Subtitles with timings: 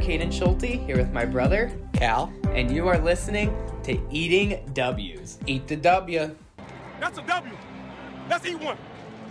[0.00, 5.38] Caden Schulte here with my brother, Cal, and you are listening to Eating W's.
[5.46, 6.34] eat the W.
[6.98, 7.56] That's a W.
[8.30, 8.78] Let's eat one.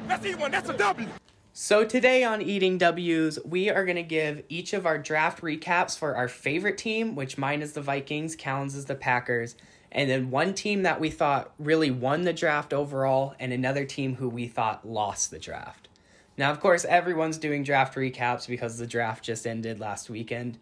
[0.08, 0.52] Let's eat one.
[0.52, 1.08] That's a W.
[1.54, 5.98] So, today on Eating W's, we are going to give each of our draft recaps
[5.98, 9.56] for our favorite team, which mine is the Vikings, Callan's is the Packers,
[9.92, 14.16] and then one team that we thought really won the draft overall, and another team
[14.16, 15.89] who we thought lost the draft.
[16.40, 20.58] Now, of course, everyone's doing draft recaps because the draft just ended last weekend.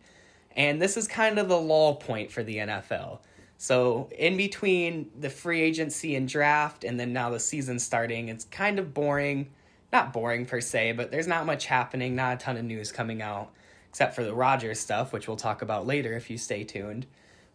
[0.56, 3.20] And this is kind of the lull point for the NFL.
[3.60, 8.46] So, in between the free agency and draft, and then now the season starting, it's
[8.46, 9.52] kind of boring.
[9.94, 13.22] Not boring per se, but there's not much happening, not a ton of news coming
[13.22, 13.52] out,
[13.88, 17.06] except for the Rodgers stuff, which we'll talk about later if you stay tuned.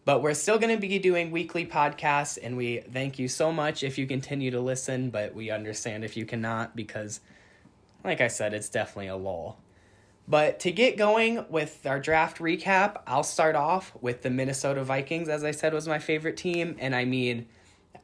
[0.05, 3.83] But we're still going to be doing weekly podcasts, and we thank you so much
[3.83, 7.19] if you continue to listen, but we understand if you cannot because
[8.03, 9.59] like I said, it's definitely a lull.
[10.27, 15.27] But to get going with our draft recap, I'll start off with the Minnesota Vikings,
[15.27, 16.77] as I said, was my favorite team.
[16.79, 17.47] And I mean,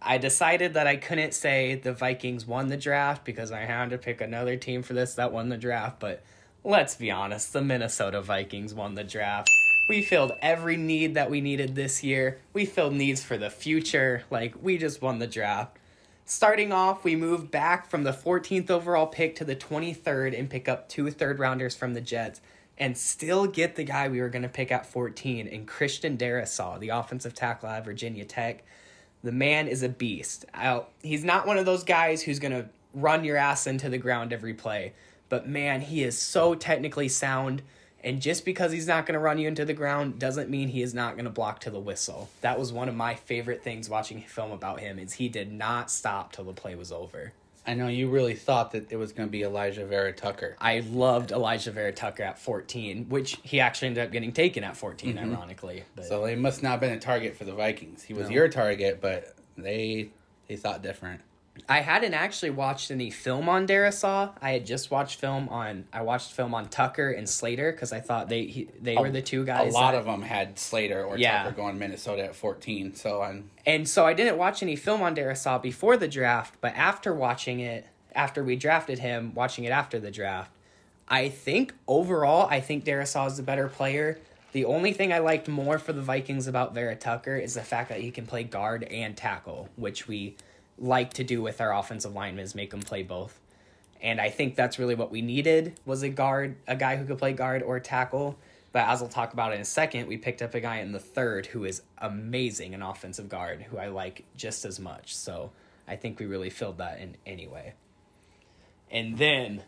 [0.01, 3.97] I decided that I couldn't say the Vikings won the draft because I had to
[3.97, 5.99] pick another team for this that won the draft.
[5.99, 6.23] But
[6.63, 9.49] let's be honest, the Minnesota Vikings won the draft.
[9.89, 12.39] We filled every need that we needed this year.
[12.53, 14.23] We filled needs for the future.
[14.29, 15.78] Like, we just won the draft.
[16.29, 20.69] Starting off, we move back from the 14th overall pick to the 23rd and pick
[20.69, 22.39] up two third rounders from the Jets
[22.77, 26.79] and still get the guy we were going to pick at 14 in Christian Darrisaw,
[26.79, 28.63] the offensive tackle at Virginia Tech.
[29.23, 30.45] The man is a beast.
[30.53, 33.97] I, he's not one of those guys who's going to run your ass into the
[33.97, 34.93] ground every play,
[35.29, 37.63] but man, he is so technically sound
[38.03, 40.81] and just because he's not going to run you into the ground doesn't mean he
[40.81, 42.29] is not going to block to the whistle.
[42.41, 45.91] That was one of my favorite things watching film about him is he did not
[45.91, 47.33] stop till the play was over.
[47.67, 50.55] I know you really thought that it was going to be Alijah Vera Tucker.
[50.59, 54.75] I loved Alijah Vera Tucker at 14, which he actually ended up getting taken at
[54.75, 55.33] 14, mm-hmm.
[55.33, 55.83] ironically.
[55.95, 56.05] But.
[56.05, 58.01] So he must not have been a target for the Vikings.
[58.01, 58.35] He was no.
[58.35, 60.09] your target, but they
[60.47, 61.21] they thought different.
[61.67, 64.31] I hadn't actually watched any film on Darrisaw.
[64.41, 65.85] I had just watched film on.
[65.91, 69.09] I watched film on Tucker and Slater because I thought they he, they a, were
[69.09, 69.73] the two guys.
[69.73, 71.43] A lot that, of them had Slater or yeah.
[71.43, 72.95] Tucker going Minnesota at fourteen.
[72.95, 76.73] So I'm and so I didn't watch any film on Darrisaw before the draft, but
[76.75, 80.51] after watching it, after we drafted him, watching it after the draft,
[81.07, 84.19] I think overall, I think Darrisaw is the better player.
[84.51, 87.89] The only thing I liked more for the Vikings about Vera Tucker is the fact
[87.89, 90.35] that he can play guard and tackle, which we
[90.79, 93.39] like to do with our offensive linemen is make them play both.
[94.01, 97.17] And I think that's really what we needed was a guard, a guy who could
[97.17, 98.37] play guard or tackle.
[98.71, 100.99] But as I'll talk about in a second, we picked up a guy in the
[100.99, 105.15] third who is amazing, an offensive guard who I like just as much.
[105.15, 105.51] So
[105.87, 107.73] I think we really filled that in anyway.
[108.91, 109.63] And then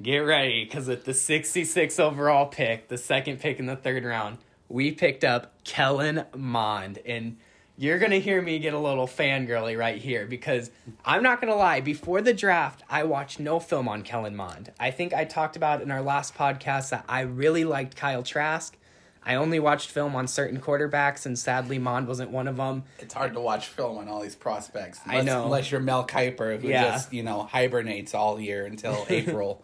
[0.00, 4.38] get ready because at the 66 overall pick, the second pick in the third round,
[4.68, 6.98] we picked up Kellen Mond.
[7.06, 7.38] And
[7.82, 10.70] you're going to hear me get a little fangirly right here because
[11.04, 11.80] I'm not going to lie.
[11.80, 14.70] Before the draft, I watched no film on Kellen Mond.
[14.78, 18.78] I think I talked about in our last podcast that I really liked Kyle Trask.
[19.26, 22.84] I only watched film on certain quarterbacks, and sadly, Mond wasn't one of them.
[23.00, 25.00] It's hard to watch film on all these prospects.
[25.04, 25.44] Unless, I know.
[25.44, 26.92] Unless you're Mel Kiper, who yeah.
[26.92, 29.60] just, you know, hibernates all year until April.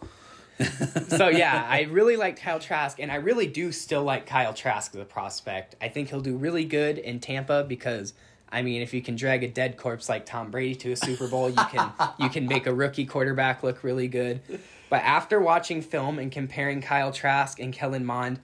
[1.08, 4.94] So yeah, I really liked Kyle Trask, and I really do still like Kyle Trask
[4.94, 5.76] as a prospect.
[5.80, 8.14] I think he'll do really good in Tampa because
[8.50, 11.28] I mean, if you can drag a dead corpse like Tom Brady to a Super
[11.28, 14.40] Bowl, you can you can make a rookie quarterback look really good.
[14.90, 18.40] But after watching film and comparing Kyle Trask and Kellen Mond,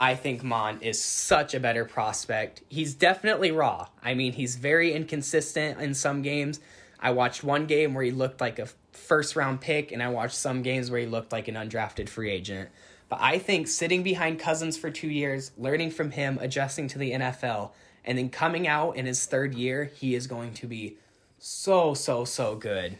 [0.00, 2.62] I think Mond is such a better prospect.
[2.68, 3.88] He's definitely raw.
[4.02, 6.60] I mean, he's very inconsistent in some games.
[6.98, 10.34] I watched one game where he looked like a first round pick, and I watched
[10.34, 12.70] some games where he looked like an undrafted free agent.
[13.08, 17.12] But I think sitting behind Cousins for two years, learning from him, adjusting to the
[17.12, 17.70] NFL,
[18.04, 20.96] and then coming out in his third year, he is going to be
[21.38, 22.98] so, so, so good.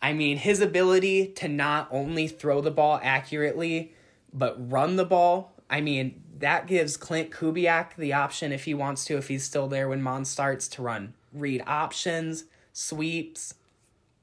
[0.00, 3.94] I mean, his ability to not only throw the ball accurately,
[4.32, 5.52] but run the ball.
[5.68, 9.68] I mean, that gives Klint Kubiak the option if he wants to, if he's still
[9.68, 13.54] there when Mond starts, to run read options, sweeps,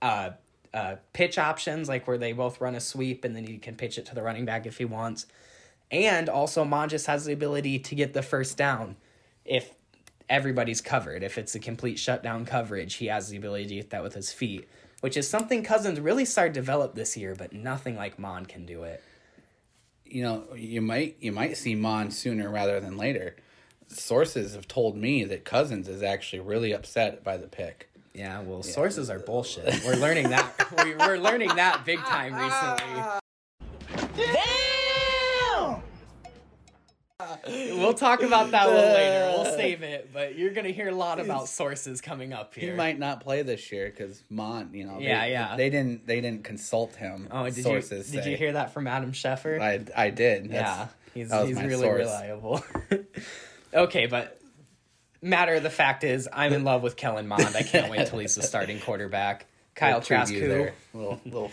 [0.02, 0.32] uh,
[0.74, 3.98] uh, pitch options, like where they both run a sweep and then he can pitch
[3.98, 5.26] it to the running back if he wants.
[5.92, 8.96] And also, Monges has the ability to get the first down
[9.44, 9.74] if
[10.30, 11.24] everybody's covered.
[11.24, 14.32] If it's a complete shutdown coverage, he has the ability to get that with his
[14.32, 14.70] feet,
[15.02, 18.66] which is something Cousins really started to develop this year, but nothing like Mond can
[18.66, 19.04] do it.
[20.06, 23.36] You know, you might you might see Mond sooner rather than later.
[23.88, 27.89] Sources have told me that Cousins is actually really upset by the pick.
[28.20, 28.74] Yeah, well, yeah.
[28.74, 29.82] sources are bullshit.
[29.86, 30.52] We're learning that.
[30.84, 33.02] we, are learning that big time recently.
[34.18, 35.82] Damn!
[37.80, 39.32] We'll talk about that a little later.
[39.38, 42.72] We'll save it, but you're gonna hear a lot about sources coming up here.
[42.72, 45.56] He might not play this year because Mond, you know, they, Yeah, yeah.
[45.56, 47.30] they didn't they didn't consult him.
[47.32, 48.32] oh, did you sources did say.
[48.32, 49.62] you hear that from Adam Schefter?
[49.62, 50.48] I I did.
[50.48, 52.00] yeah, he's he's really source.
[52.00, 52.66] reliable.
[53.74, 54.39] okay, but
[55.22, 57.56] matter of the fact is, I'm in love with Kellen Mond.
[57.56, 59.46] I can't wait till he's the starting quarterback.
[59.76, 60.74] Kyle Trask, who, there.
[60.94, 61.52] little little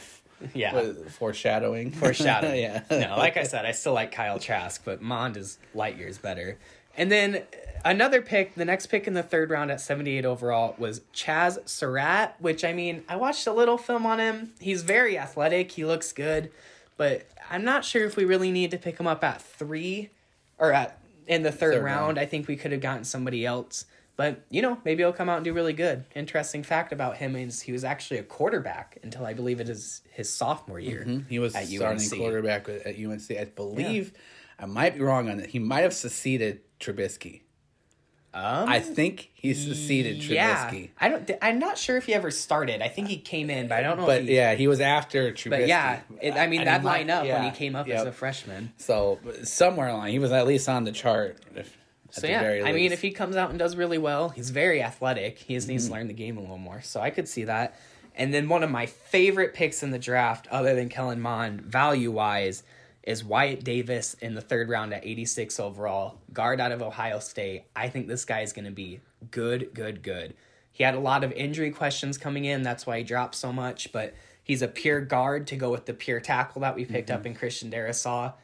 [0.54, 1.90] yeah, what, foreshadowing.
[1.92, 2.60] foreshadowing.
[2.60, 2.82] yeah.
[2.90, 6.58] no, like I said, I still like Kyle Trask, but Mond is light years better.
[6.96, 7.42] And then
[7.84, 12.36] another pick, the next pick in the third round at 78 overall was Chaz Surratt,
[12.38, 14.52] which I mean, I watched a little film on him.
[14.60, 16.50] He's very athletic, he looks good,
[16.96, 20.10] but I'm not sure if we really need to pick him up at three
[20.58, 22.00] or at in the third, Third round.
[22.06, 22.18] round.
[22.18, 23.84] I think we could have gotten somebody else.
[24.16, 26.04] But you know, maybe he'll come out and do really good.
[26.14, 30.00] Interesting fact about him is he was actually a quarterback until I believe it is
[30.10, 31.04] his sophomore year.
[31.06, 31.28] Mm-hmm.
[31.28, 32.16] He was at starting UNC.
[32.18, 33.30] quarterback at at UNC.
[33.32, 34.12] I believe
[34.58, 35.50] I might be wrong on it.
[35.50, 37.42] He might have succeeded Trubisky.
[38.36, 40.30] Um, I think he succeeded Trubisky.
[40.34, 41.30] Yeah, I don't.
[41.40, 42.82] I'm not sure if he ever started.
[42.82, 44.04] I think he came in, but I don't know.
[44.04, 45.50] But if he, yeah, he was after Trubisky.
[45.50, 48.00] but yeah, it, I mean And that line up when he came up yep.
[48.00, 48.74] as a freshman.
[48.76, 51.38] So somewhere along, he was at least on the chart.
[51.54, 51.74] If,
[52.08, 52.84] at So the yeah, I mean, least.
[52.84, 52.92] Mm-hmm.
[52.92, 55.38] if he comes out and does really well, he's very athletic.
[55.38, 56.82] He just needs to learn the game a little more.
[56.82, 57.74] So I could see that.
[58.14, 62.10] And then one of my favorite picks in the draft, other than Kellen Mond, value
[62.10, 62.62] wise,
[63.06, 67.64] is Wyatt Davis in the third round at 86 overall, guard out of Ohio State.
[67.74, 69.00] I think this guy is going to be
[69.30, 70.34] good, good, good.
[70.72, 72.62] He had a lot of injury questions coming in.
[72.62, 74.12] That's why he dropped so much, but
[74.42, 77.18] he's a pure guard to go with the pure tackle that we picked Mm-hmm.
[77.20, 78.34] up in Christian Darrisaw.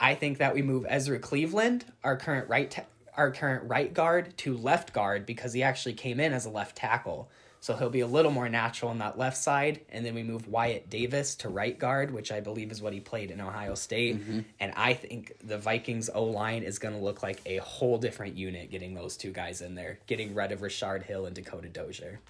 [0.00, 2.84] I think that we move Ezra Cleveland, our current right ta-
[3.16, 6.76] our current right guard, to left guard because he actually came in as a left
[6.76, 7.28] tackle.
[7.64, 9.80] So he'll be a little more natural on that left side.
[9.88, 13.00] And then we move Wyatt Davis to right guard, which I believe is what he
[13.00, 14.20] played in Ohio State.
[14.20, 14.40] Mm-hmm.
[14.60, 18.36] And I think the Vikings O line is going to look like a whole different
[18.36, 22.20] unit getting those two guys in there, getting rid of Richard Hill and Dakota Dozier.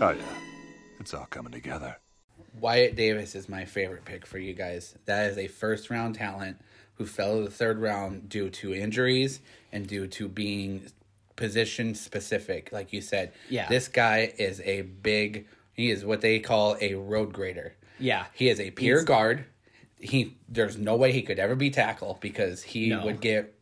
[0.00, 0.22] Oh, yeah.
[1.00, 1.96] It's all coming together.
[2.60, 4.94] Wyatt Davis is my favorite pick for you guys.
[5.06, 6.58] That is a first round talent
[6.94, 9.40] who fell to the third round due to injuries
[9.72, 10.86] and due to being
[11.36, 12.70] position specific.
[12.72, 13.68] Like you said, Yeah.
[13.68, 15.46] this guy is a big.
[15.74, 17.74] He is what they call a road grader.
[17.98, 18.24] Yeah.
[18.34, 19.44] He is a pure He's- guard.
[20.00, 23.04] He there's no way he could ever be tackle because he No.
[23.04, 23.54] would get.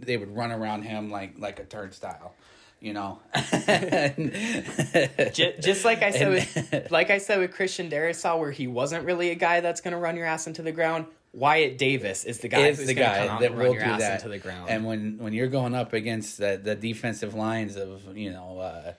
[0.00, 2.34] They would run around him like like a turnstile,
[2.80, 3.20] you know.
[5.32, 9.04] just, just like I said, with, like I said with Christian Darrisaw, where he wasn't
[9.04, 11.06] really a guy that's going to run your ass into the ground.
[11.32, 14.68] Wyatt Davis is the guy is the guy that will do that into the ground.
[14.68, 18.92] And when when you're going up against the the defensive lines of you know uh,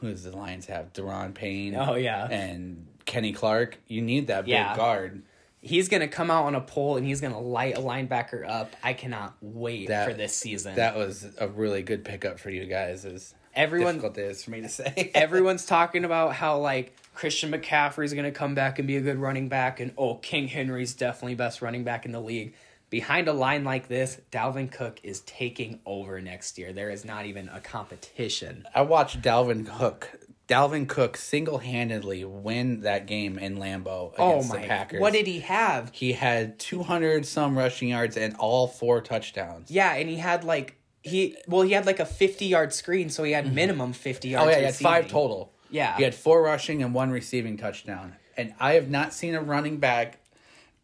[0.00, 0.92] who does the Lions have?
[0.92, 1.74] Daron Payne.
[1.74, 2.26] Oh, yeah.
[2.30, 3.78] and Kenny Clark.
[3.88, 4.76] You need that big Yeah.
[4.76, 5.22] guard.
[5.60, 8.46] he's going to come out on a pole and he's going to light a linebacker
[8.46, 8.76] up.
[8.82, 10.74] I cannot wait That- for this season.
[10.76, 13.04] That was a really good pickup for you guys.
[13.06, 15.10] Is Everyone- difficult it is for me to say.
[15.14, 19.18] Everyone's talking about how like Christian McCaffrey's going to come back and be a good
[19.18, 22.54] running back, and oh, King Henry's definitely best running back in the league.
[22.90, 26.72] Behind a line like this, Dalvin Cook is taking over next year.
[26.72, 28.66] There is not even a competition.
[28.74, 30.20] I watched Dalvin Cook.
[30.46, 34.60] Dalvin Cook single handedly win that game in Lambeau Oh against my!
[34.60, 35.00] the Packers.
[35.00, 35.90] What did he have?
[35.92, 39.70] he had 200 some rushing yards and all four touchdowns.
[39.70, 43.22] Yeah, and he had like he well he had like a fifty yard screen, so
[43.24, 43.54] he had mm-hmm.
[43.54, 44.46] minimum fifty yards.
[44.46, 45.52] Oh yeah, he had five total.
[45.74, 45.96] Yeah.
[45.96, 48.14] he had four rushing and one receiving touchdown.
[48.36, 50.18] And I have not seen a running back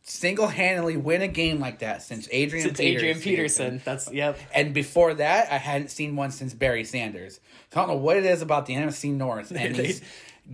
[0.02, 2.68] single handedly win a game like that since Adrian.
[2.68, 3.80] It's Adrian Peterson.
[3.84, 4.38] That's yep.
[4.52, 7.40] And before that, I hadn't seen one since Barry Sanders.
[7.72, 10.02] So I don't know what it is about the NFC North and these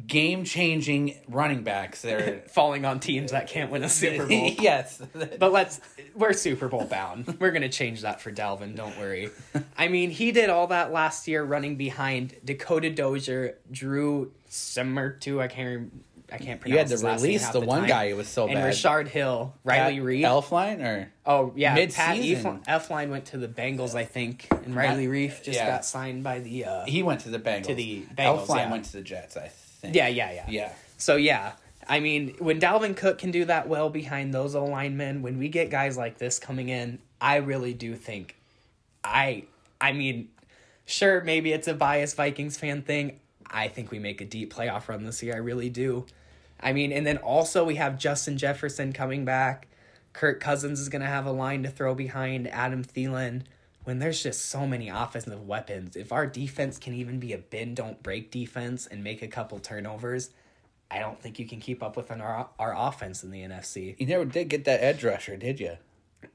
[0.06, 2.02] game changing running backs.
[2.02, 4.50] They're Falling on teams that can't win a Super Bowl.
[4.58, 5.00] yes.
[5.38, 5.80] But let's
[6.14, 7.38] we're Super Bowl bound.
[7.40, 8.76] We're gonna change that for Dalvin.
[8.76, 9.30] Don't worry.
[9.76, 15.40] I mean, he did all that last year, running behind Dakota Dozier, Drew Simmertu.
[15.40, 15.68] I can't.
[15.68, 16.00] rem-
[16.32, 16.90] I can't pronounce.
[16.90, 18.64] You had to release half the one guy who was so and bad.
[18.66, 20.24] Richard Hill, Riley Reed.
[20.24, 22.62] Elflein or oh yeah, Pat Mid-season.
[22.68, 25.70] Elflein went to the Bengals, I think, and Riley Reiff just yeah.
[25.70, 26.64] got signed by the.
[26.64, 27.66] uh he went to the Bengals.
[27.66, 28.70] To the Bengals, Elflein yeah.
[28.72, 29.36] went to the Jets.
[29.36, 29.52] I think.
[29.92, 30.44] Yeah, yeah, yeah.
[30.48, 30.72] Yeah.
[30.96, 31.52] So yeah,
[31.88, 35.48] I mean, when Dalvin Cook can do that well behind those O linemen, when we
[35.48, 38.36] get guys like this coming in, I really do think,
[39.04, 39.44] I,
[39.80, 40.28] I mean,
[40.84, 43.20] sure, maybe it's a biased Vikings fan thing.
[43.48, 45.34] I think we make a deep playoff run this year.
[45.34, 46.06] I really do.
[46.60, 49.68] I mean, and then also we have Justin Jefferson coming back.
[50.12, 53.42] Kirk Cousins is going to have a line to throw behind Adam Thielen.
[53.86, 57.76] When there's just so many offensive weapons, if our defense can even be a bend
[57.76, 60.30] don't break defense and make a couple turnovers,
[60.90, 63.94] I don't think you can keep up with an, our our offense in the NFC.
[63.96, 65.76] You never did get that edge rusher, did you?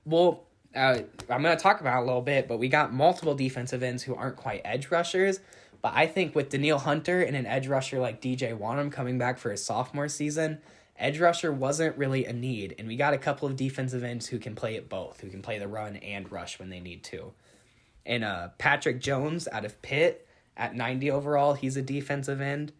[0.05, 3.35] Well, uh, I'm going to talk about it a little bit, but we got multiple
[3.35, 5.41] defensive ends who aren't quite edge rushers.
[5.81, 9.37] But I think with Danielle Hunter and an edge rusher like DJ Wonnum coming back
[9.37, 10.59] for his sophomore season,
[10.97, 12.75] edge rusher wasn't really a need.
[12.79, 15.41] And we got a couple of defensive ends who can play it both, who can
[15.41, 17.33] play the run and rush when they need to.
[18.05, 20.27] And uh, Patrick Jones out of Pitt
[20.57, 22.73] at 90 overall, he's a defensive end.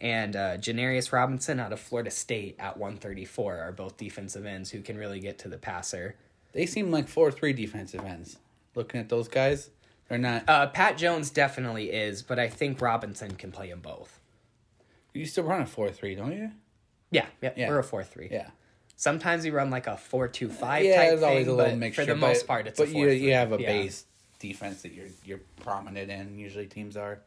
[0.00, 4.80] And uh, Janarius Robinson out of Florida State at 134 are both defensive ends who
[4.80, 6.16] can really get to the passer.
[6.52, 8.38] They seem like four three defensive ends.
[8.74, 9.70] Looking at those guys,
[10.08, 10.48] they're not.
[10.48, 14.18] Uh, Pat Jones definitely is, but I think Robinson can play them both.
[15.14, 16.50] you still run a four three, don't you?
[17.10, 17.68] Yeah, yeah, Yeah.
[17.68, 18.28] we're a four three.
[18.30, 18.48] Yeah.
[18.96, 21.56] Sometimes we run like a four four two five yeah, type there's always thing, a
[21.56, 22.02] little but mixture.
[22.02, 23.20] for the but, most part, it's but a you 4-3.
[23.20, 23.66] you have a Yeah.
[23.68, 24.04] base
[24.42, 26.38] defense that you're you're prominent in.
[26.38, 27.20] Usually teams are.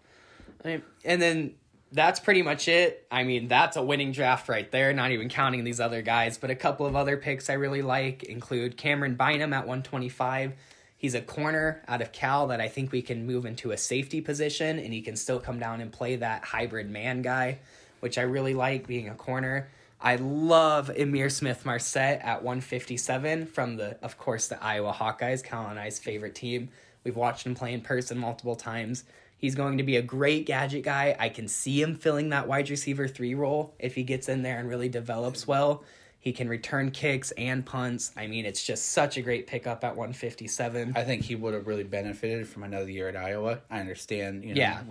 [0.64, 1.56] I mean, and then
[1.92, 3.08] that's pretty much it.
[3.10, 6.38] I mean, that's a winning draft right there, not even counting these other guys.
[6.38, 10.54] But a couple of other picks I really like include Camryn Bynum at 125.
[10.98, 14.22] He's a corner out of Cal that I think we can move into a safety
[14.22, 17.60] position, and he can still come down and play that hybrid man guy,
[18.00, 19.70] which I really like being a corner.
[20.02, 25.68] I love Ihmir Smith Marsette at 157 from the, of course, the Iowa Hawkeyes, Cal
[25.68, 26.70] and I's favorite team.
[27.06, 29.06] We've watched him play in person multiple times.
[29.38, 31.16] He's going to be a great gadget guy.
[31.18, 34.58] I can see him filling that wide receiver three role if he gets in there
[34.60, 35.84] and really develops well.
[36.20, 38.12] He can return kicks and punts.
[38.18, 40.94] I mean, it's just such a great pickup at 157.
[40.96, 43.60] I think he would have really benefited from another year at Iowa.
[43.70, 44.82] I understand, you know, Yeah.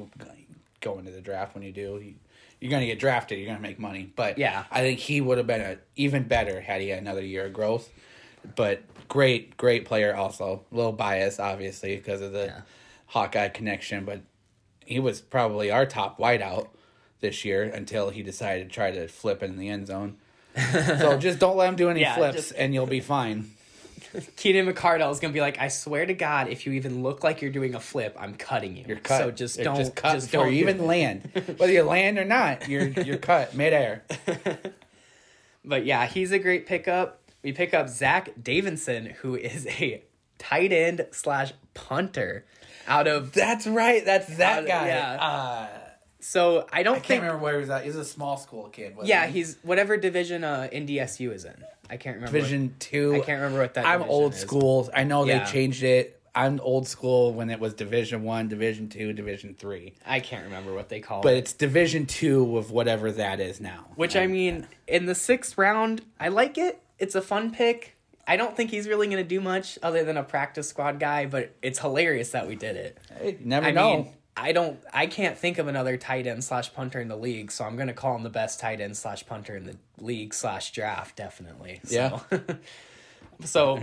[0.81, 2.15] going to the draft when you do, you,
[2.61, 3.39] you're going to get drafted.
[3.41, 4.65] You're going to make money, but Yeah.
[4.71, 7.53] I think he would have been a, even better had he had another year of
[7.53, 7.91] growth.
[8.55, 8.83] But
[9.15, 10.13] great, great player.
[10.15, 12.61] Also, a little bias, obviously, because of the Yeah.
[13.07, 14.05] Hawkeye connection.
[14.05, 14.23] But
[14.85, 16.67] he was probably our top wideout
[17.21, 20.17] this year until he decided to try to flip in the end zone.
[20.99, 23.53] so just don't let him do any Yeah, flips, just- and you'll be fine.
[24.37, 27.23] Keenan McCardell is going to be like, I swear to God, if you even look
[27.23, 28.85] like you're doing a flip, I'm cutting you.
[28.87, 29.19] You're cut.
[29.21, 30.83] So just You're don't, just cut just don't do even it.
[30.83, 31.31] land.
[31.57, 34.03] Whether you land or not, you're you're cut midair.
[35.65, 37.21] But yeah, he's a great pickup.
[37.45, 40.03] We pick up Zach Davidson, who is a
[40.39, 42.45] tight end slash punter
[42.89, 43.33] out of.
[43.33, 44.05] That's right.
[44.05, 44.87] That's that guy.
[44.89, 45.13] yeah.
[45.21, 45.69] Uh,
[46.21, 47.85] So I don't I can't remember where he was at.
[47.85, 48.97] He's a small school kid.
[48.97, 49.35] wasn't Yeah, he?
[49.41, 51.55] he's whatever division uh, NDSU is in.
[51.91, 52.33] I can't remember.
[52.33, 53.15] what- Division two.
[53.17, 54.41] I can't remember what that I'm old is.
[54.41, 54.89] school.
[54.95, 55.45] I know Yeah.
[55.45, 56.19] they changed it.
[56.37, 59.93] I'm old school when it was Division one, Division two, Division three.
[60.05, 61.33] I can't remember what they call But it.
[61.33, 63.87] But it's Division two of whatever that is now.
[63.95, 66.81] Which I mean, in the sixth round, I like it.
[66.99, 67.97] It's a fun pick.
[68.27, 71.27] I don't think he's really going to do much other than a practice squad guy,
[71.27, 72.99] but it's hilarious that we did it.
[73.21, 73.97] Hey, never I know.
[73.97, 77.53] mean, I don't, I can't think of another tight end slash punter in the league,
[77.53, 80.33] so I'm going to call him the best tight end slash punter in the league
[80.33, 81.81] slash draft, definitely.
[81.85, 82.21] So.
[82.31, 82.39] Yeah.
[83.45, 83.81] so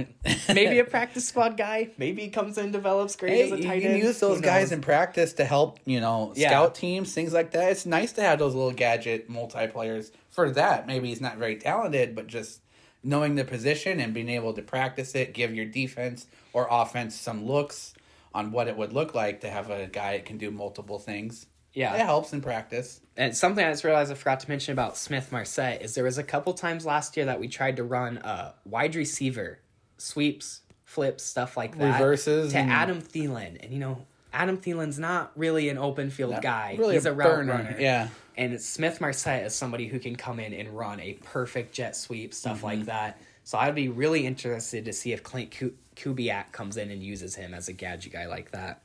[0.48, 1.90] maybe a practice squad guy.
[1.98, 4.04] Maybe he comes in and develops great Hey, as a you tight can end.
[4.04, 6.50] use those guys in practice to help, you know, Yeah.
[6.50, 7.72] scout teams, things like that.
[7.72, 10.88] It's nice to have those little gadget multiplayers for that.
[10.88, 12.62] Maybe he's not very talented, but just
[13.04, 17.46] knowing the position and being able to practice it, give your defense or offense some
[17.46, 17.94] looks
[18.34, 21.46] on what it would look like to have a guy that can do multiple things.
[21.74, 21.96] Yeah.
[21.96, 23.00] It helps in practice.
[23.18, 26.18] And something I just realized I forgot to mention about Smith Marsette is there was
[26.18, 29.60] a couple times last year that we tried to run a wide receiver
[29.98, 31.94] sweeps, flips, stuff like that.
[32.00, 36.42] Reverses to Adam Thielen, and you know Adam Thielen's not really an open field Not
[36.42, 36.76] guy.
[36.78, 37.76] really He's a a, route burner, runner.
[37.80, 38.08] yeah.
[38.38, 42.34] And Smith Marsette is somebody who can come in and run a perfect jet sweep,
[42.34, 42.66] stuff Mm-hmm.
[42.66, 43.20] like that.
[43.44, 47.36] So I'd be really interested to see if Klint Ku- Kubiak comes in and uses
[47.36, 48.82] him as a gadget guy like that.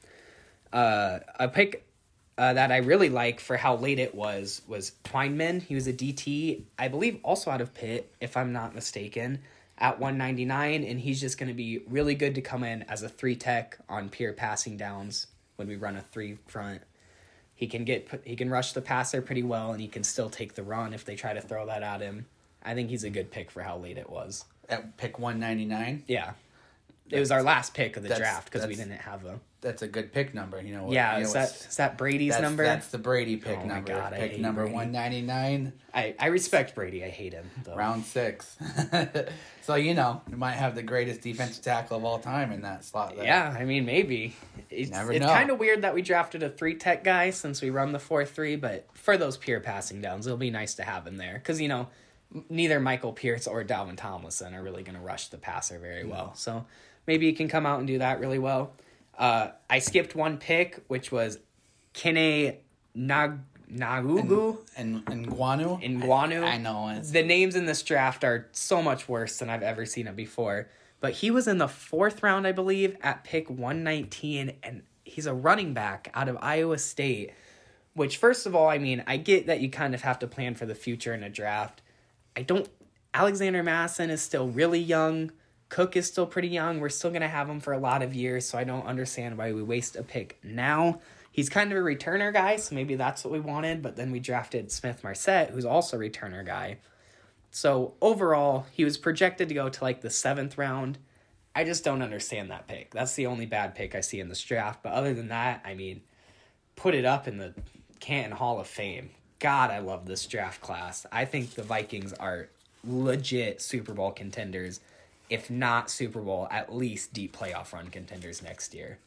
[0.72, 1.86] Uh, a pick
[2.38, 5.62] uh, that I really like for how late it was was Twyman.
[5.62, 9.40] He was a DT, I believe, also out of Pitt, if I'm not mistaken,
[9.78, 13.08] at 199, and he's just going to be really good to come in as a
[13.08, 16.82] three tech on pure passing downs when we run a three front.
[17.56, 20.54] He can get he can rush the passer pretty well, and he can still take
[20.54, 22.26] the run if they try to throw that at him.
[22.62, 24.44] I think he's a good pick for how late it was.
[24.68, 26.32] At pick 199, Yeah,
[27.10, 29.38] it was our last pick of the draft because we didn't have a.
[29.60, 30.60] that's a good pick number.
[30.60, 30.92] You know what?
[30.92, 32.64] Yeah, you know is that what's- that Brady's that's, number?
[32.64, 33.92] That's the Brady pick Oh my number.
[33.92, 35.72] God, I pick hate number 199.
[35.94, 37.04] I, I respect Brady.
[37.04, 37.48] I hate him.
[37.64, 37.76] Though.
[37.76, 38.56] round six.
[39.62, 42.84] so you know, you might have the greatest defensive tackle of all time in that
[42.84, 43.16] slot.
[43.16, 43.24] There.
[43.24, 44.34] Yeah, I mean maybe.
[44.68, 47.70] It's, Never it's kind of weird that we drafted a three tech guy since we
[47.70, 51.06] run the four three, but for those pure passing downs, it'll be nice to have
[51.06, 51.88] him there because you know
[52.48, 56.10] neither Michael Pierce or Dalvin Tomlinson are really going to rush the passer very mm.
[56.10, 56.34] well.
[56.34, 56.66] So
[57.06, 58.72] maybe he can come out and do that really well.
[59.18, 61.38] Uh, I skipped one pick, which was
[61.94, 62.56] Kene
[62.94, 63.38] Nag
[63.72, 64.58] Nagugu.
[64.76, 65.82] and and Guanu.
[65.82, 66.44] in Guanu.
[66.44, 69.62] I, I know it's The names in this draft are so much worse than I've
[69.62, 70.68] ever seen it before.
[71.00, 75.34] but he was in the fourth round, I believe, at pick 119, and he's a
[75.34, 77.32] running back out of Iowa State.
[77.94, 80.54] Which, first of all, I mean, I get that you kind of have to plan
[80.54, 81.80] for the future in a draft.
[82.36, 82.68] I don't.
[83.14, 85.32] Alexander Mattison is still really young.
[85.68, 86.80] Cook is still pretty young.
[86.80, 89.36] We're still going to have him for a lot of years, so I don't understand
[89.36, 91.00] why we waste a pick now.
[91.32, 94.20] He's kind of a returner guy, so maybe that's what we wanted, but then we
[94.20, 96.78] drafted Smith Marsette, who's also a returner guy.
[97.50, 100.98] So overall, he was projected to go to like the seventh round.
[101.54, 102.90] I just don't understand that pick.
[102.92, 104.82] That's the only bad pick I see in this draft.
[104.82, 106.02] But other than that, I mean,
[106.76, 107.54] put it up in the
[107.98, 109.10] Canton Hall of Fame.
[109.38, 111.06] God, I love this draft class.
[111.10, 112.48] I think the Vikings are
[112.84, 114.80] legit Super Bowl contenders,
[115.28, 118.98] if not Super Bowl, at least deep playoff run contenders next year.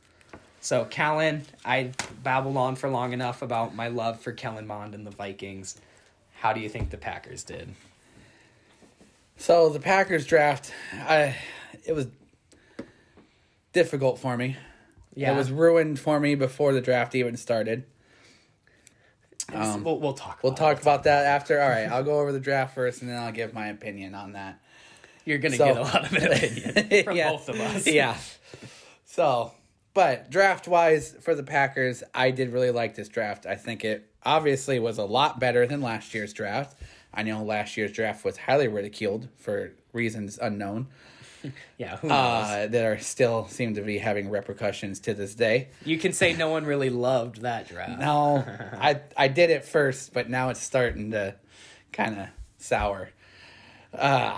[0.61, 5.07] So, Callan, I babbled on for long enough about my love for Kellen Mond and
[5.07, 5.79] the Vikings.
[6.39, 7.69] How do you think the Packers did?
[9.37, 11.35] So the Packers draft, I
[11.85, 12.07] it was
[13.71, 14.57] difficult for me.
[15.15, 15.33] Yeah.
[15.33, 17.85] It was ruined for me before the draft even started.
[19.53, 20.39] Um, we'll, we'll talk.
[20.43, 20.81] We'll about talk it.
[20.81, 21.59] about that after.
[21.61, 24.33] All right, I'll go over the draft first, and then I'll give my opinion on
[24.33, 24.59] that.
[25.29, 27.29] You're gonna So- get a lot of opinion from Yeah.
[27.31, 27.85] both of us.
[27.87, 28.17] Yeah.
[29.05, 29.51] So,
[29.93, 33.45] but draft wise for the Packers, I did really like this draft.
[33.45, 36.77] I think it obviously was a lot better than last year's draft.
[37.13, 40.87] I know last year's draft was highly ridiculed for reasons unknown
[41.77, 41.97] yeah.
[41.97, 42.17] Who knows?
[42.17, 45.69] uh, that are still seem to be having repercussions to this day.
[45.85, 47.99] you can say no one really loved that draft.
[47.99, 48.43] No,
[48.73, 51.35] I I did it first, but now it's starting to
[51.93, 53.09] kind of sour.
[53.93, 54.37] Uh,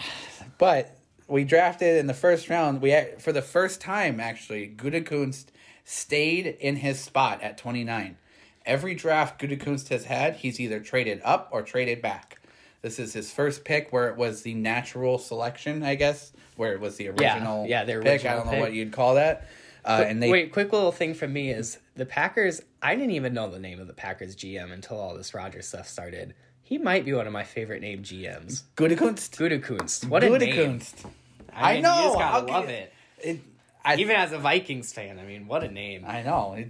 [0.62, 0.96] but
[1.28, 2.84] we drafted in the first round.
[2.84, 5.48] We for the first time actually, Gutekunst
[5.84, 8.18] stayed in his spot at twenty nine.
[8.64, 12.40] Every draft Gutekunst has had, he's either traded up or traded back.
[12.84, 16.80] This is his first pick where it was the natural selection, I guess, where it
[16.80, 18.24] was the original yeah, yeah, the pick.
[18.24, 18.62] I don't know pick.
[18.62, 19.50] what you'd call that.
[19.84, 22.62] Uh, and they Wait, quick little thing from me is the Packers.
[22.84, 25.88] I didn't even know the name of the Packers GM until all this Rodgers stuff
[25.88, 26.36] started.
[26.72, 28.64] He might be one of my favorite named GMs.
[28.78, 29.32] Gutekunst.
[29.36, 30.08] Gutekunst.
[30.08, 30.40] What a name.
[30.80, 31.06] Gutekunst.
[31.54, 32.94] I, mean, I know, You just gotta I'll love get- it.
[33.18, 33.40] It,
[33.84, 36.06] I, Even as a Vikings fan, I mean, what a name.
[36.08, 36.54] I know.
[36.58, 36.70] It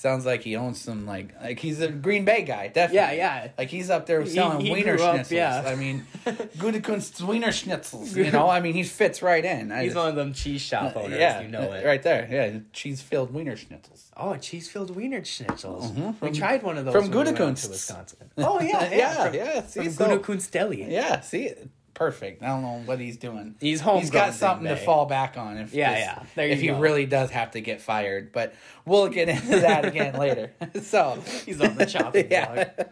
[0.00, 3.18] sounds like he owns some like like he's a Green Bay guy, definitely.
[3.18, 3.50] Yeah, yeah.
[3.58, 5.30] Like he's up there selling he wiener grew up, schnitzels.
[5.30, 5.62] yeah.
[5.66, 8.16] I mean, Gutekunst's wiener schnitzels.
[8.16, 9.70] You know, I mean, he fits right in.
[9.70, 11.18] I He's just- one of them cheese shop uh, owners.
[11.18, 11.84] yeah, you know it.
[11.84, 12.26] right there.
[12.30, 14.10] Yeah, cheese filled wiener schnitzels.
[14.16, 15.92] Oh, cheese filled wiener schnitzels.
[15.92, 18.30] Mm-hmm, we tried one of those from when we Wisconsin.
[18.38, 19.62] Oh yeah, yeah, yeah, from, yeah.
[19.66, 20.90] See, from so- Gutekunst Deli.
[20.92, 21.20] yeah.
[21.20, 21.54] See,
[22.00, 22.42] perfect.
[22.42, 23.54] I don't know what he's doing.
[23.60, 25.58] He's He's homegrown got something to fall back on.
[25.58, 26.22] If Yeah, this- yeah.
[26.34, 28.54] There if you he really does have to get fired, but
[28.86, 30.50] we'll get into that again later.
[30.82, 32.54] So He's on the chopping Yeah.
[32.74, 32.88] block.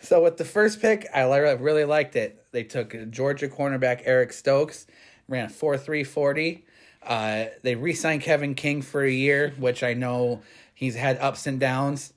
[0.00, 2.44] So with the first pick, I really liked it.
[2.52, 4.86] They took Georgia cornerback Eric Stokes,
[5.28, 6.62] ran a 4.340.
[7.02, 11.58] Uh, they re-signed Kevin King for a year, which I know he's had ups and
[11.58, 12.12] downs,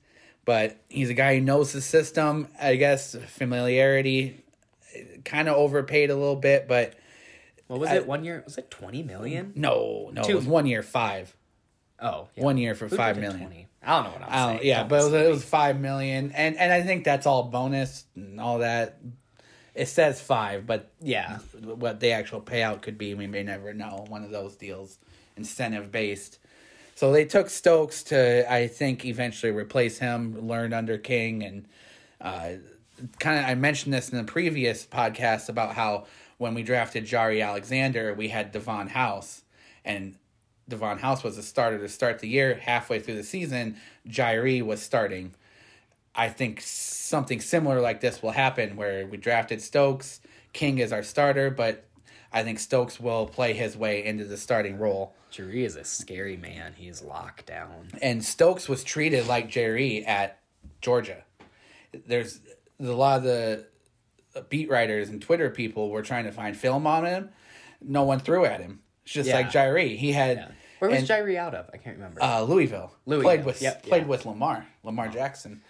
[0.46, 2.48] but he's a guy who knows the system.
[2.62, 4.41] I guess familiarity,
[5.26, 6.96] kind of overpaid a little bit, but
[7.68, 8.08] What was I- it?
[8.08, 8.42] One year?
[8.46, 9.54] Was it twenty million?
[9.56, 10.32] no, no, Two.
[10.32, 11.36] it was one year five.
[12.00, 12.44] Oh, yeah.
[12.44, 13.40] One year for Who five million.
[13.48, 13.68] 20?
[13.84, 14.68] I don't know what I'm I saying.
[14.68, 18.06] yeah, but it was, it was five million, and and I think that's all bonus
[18.16, 18.98] and all that.
[19.74, 21.38] It says five, but yeah.
[21.64, 24.06] what the actual payout could be, we may never know.
[24.10, 25.00] One of those deals,
[25.38, 26.40] incentive based.
[26.96, 30.46] So they took Stokes to, I think, eventually replace him.
[30.48, 31.66] Learned under King, and
[32.20, 32.50] uh,
[33.20, 36.06] kind of I mentioned this in the previous podcast about how
[36.38, 39.44] when we drafted Jaire Alexander, we had Davon House,
[39.86, 40.16] and
[40.68, 42.56] Davon House was a starter to start the year.
[42.56, 45.34] Halfway through the season, Jaire was starting.
[46.16, 50.20] I think something similar like this will happen where we drafted Stokes,
[50.54, 51.86] King is our starter, but
[52.34, 55.14] I think Stokes will play his way into the starting role.
[55.30, 56.74] Jerry is a scary man.
[56.78, 57.90] He's locked down.
[58.02, 60.40] And Stokes was treated like Jerry at
[60.82, 61.24] Georgia.
[62.06, 62.40] There's
[62.90, 63.66] a lot of the
[64.50, 67.30] beat writers and Twitter people were trying to find film on him.
[67.82, 68.80] No one threw at him.
[69.04, 69.36] It's just Yeah.
[69.36, 69.98] like Jaire.
[69.98, 70.48] He had Yeah.
[70.80, 71.70] Where was and- Jaire out of?
[71.74, 72.24] I can't remember.
[72.24, 72.92] Uh, Louisville.
[73.06, 74.08] Louisville, Played with yep, played yeah.
[74.08, 74.66] with Lamar.
[74.84, 75.62] Lamar Jackson.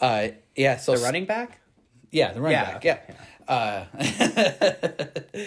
[0.00, 0.76] Uh, yeah.
[0.78, 1.60] So the running back?
[2.10, 2.84] Yeah, the running Yeah, back.
[2.84, 2.98] Yeah.
[3.48, 3.84] Uh,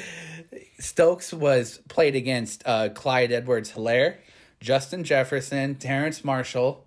[0.80, 4.20] Stokes was played against uh, Clyde Edwards Hilaire,
[4.60, 6.86] Justin Jefferson, Terrace Marshall,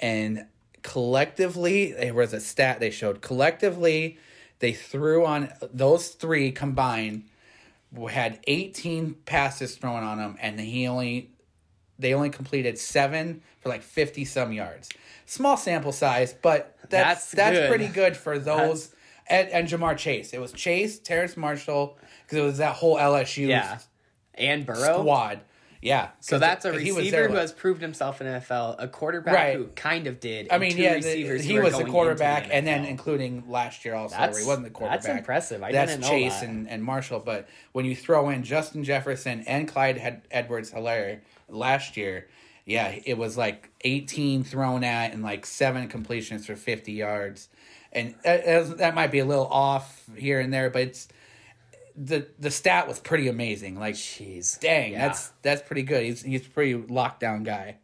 [0.00, 0.46] and
[0.82, 3.20] collectively, it was a stat they showed.
[3.22, 4.18] Collectively,
[4.58, 7.24] they threw on those three combined
[8.10, 11.30] had 18 passes thrown on him, and he only
[11.98, 14.88] they only completed seven for like 50 some yards.
[15.26, 17.68] Small sample size, but that's That's that's, good.
[17.68, 18.94] pretty good for those.
[19.28, 20.32] And, and Ja'Marr Chase.
[20.32, 23.78] It was Chase, Terrace Marshall, because it was that whole LSU Yeah.
[24.34, 24.98] and Burrow.
[25.00, 25.40] squad.
[25.82, 26.10] Yeah.
[26.20, 29.56] So that's a receiver who has proved himself in NFL, a quarterback Right.
[29.56, 30.46] who kind of did.
[30.50, 34.34] I mean, yeah, the- he was the quarterback, and then including last year also, That's-
[34.34, 35.02] where he wasn't the quarterback.
[35.02, 35.62] that's impressive.
[35.62, 36.48] I that's didn't know Chase that.
[36.48, 37.18] And, and Marshall.
[37.18, 42.28] But when you throw in Justin Jefferson and Clyde Ed- Edwards Hilaire last year,
[42.64, 47.48] yeah, it was like 18 thrown at and like seven completions for 50 yards.
[47.92, 51.08] And uh, that- that might be a little off here and there, but it's
[51.96, 53.78] the the stat was pretty amazing.
[53.78, 54.58] Like, Jeez.
[54.60, 55.08] dang, Yeah.
[55.08, 56.04] that's that's pretty good.
[56.04, 57.76] He's he's a pretty lockdown guy.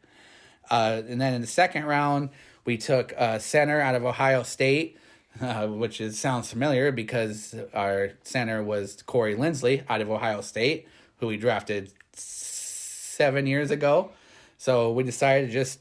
[0.70, 2.30] Uh, and then in the second round,
[2.64, 4.98] we took uh, center out of Ohio State,
[5.40, 10.86] uh, which is sounds familiar because our center was Corey Linsley out of Ohio State,
[11.18, 14.10] who we drafted seven years ago.
[14.58, 15.80] So we decided to just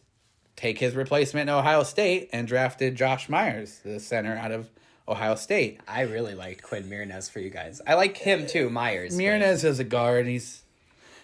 [0.55, 4.69] take his replacement in Ohio State and drafted Josh Myers, the center out of
[5.08, 5.80] Ohio State.
[5.88, 7.82] I really liked Quinn Meinerz for you guys.
[7.88, 9.17] I like him too, Myers.
[9.17, 10.28] Meinerz is a guard.
[10.28, 10.63] He's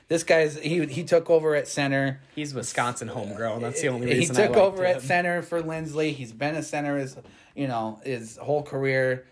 [0.07, 2.21] this guy's he he took over at center.
[2.35, 3.61] He's Wisconsin homegrown.
[3.61, 4.97] That's the only reason he took over him.
[4.97, 6.13] at center for Linsley.
[6.13, 7.17] He's been a center his
[7.55, 9.25] you know his whole career.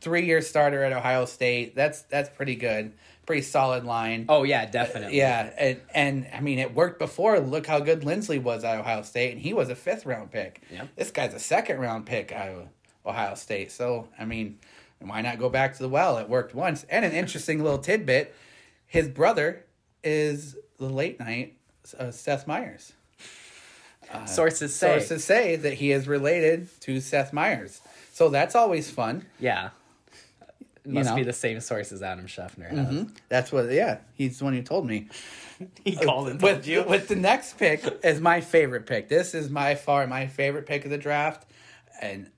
[0.00, 1.74] Three year starter at Ohio State.
[1.74, 2.92] That's that's pretty good.
[3.26, 4.26] Pretty solid line.
[4.28, 5.18] Oh yeah, definitely.
[5.18, 7.40] Yeah, and, and I mean it worked before.
[7.40, 10.62] Look how good Linsley was at Ohio State, and he was a fifth round pick.
[10.70, 10.88] Yep.
[10.96, 12.68] This guy's a second round pick of
[13.08, 13.72] Ohio State.
[13.72, 14.58] So I mean,
[15.00, 16.18] why not go back to the well?
[16.18, 16.84] It worked once.
[16.88, 18.34] And an interesting little tidbit:
[18.86, 19.64] his brother
[20.04, 21.56] is the late night
[21.98, 22.92] uh, Seth Meyers.
[24.26, 24.98] Sources say.
[24.98, 27.80] Sources say that he is related to Seth Meyers.
[28.12, 29.26] So that's always fun.
[29.38, 29.70] Yeah.
[30.84, 31.16] Must know.
[31.16, 33.06] be the same source as Adam Schefter has.
[33.28, 33.70] That's what.
[33.70, 35.08] Yeah, he's the one who told me.
[35.82, 36.84] He called and with you.
[36.84, 39.08] with the next pick is my favorite pick.
[39.08, 41.50] This is my far my favorite pick of the draft,
[42.00, 42.30] and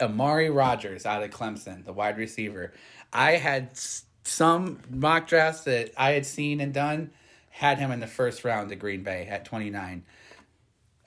[0.00, 2.72] Amari Rodgers out of Clemson, the wide receiver.
[3.12, 3.70] I had
[4.24, 7.10] some mock drafts that I had seen and done
[7.50, 10.04] had him in the first round to Green Bay at twenty nine.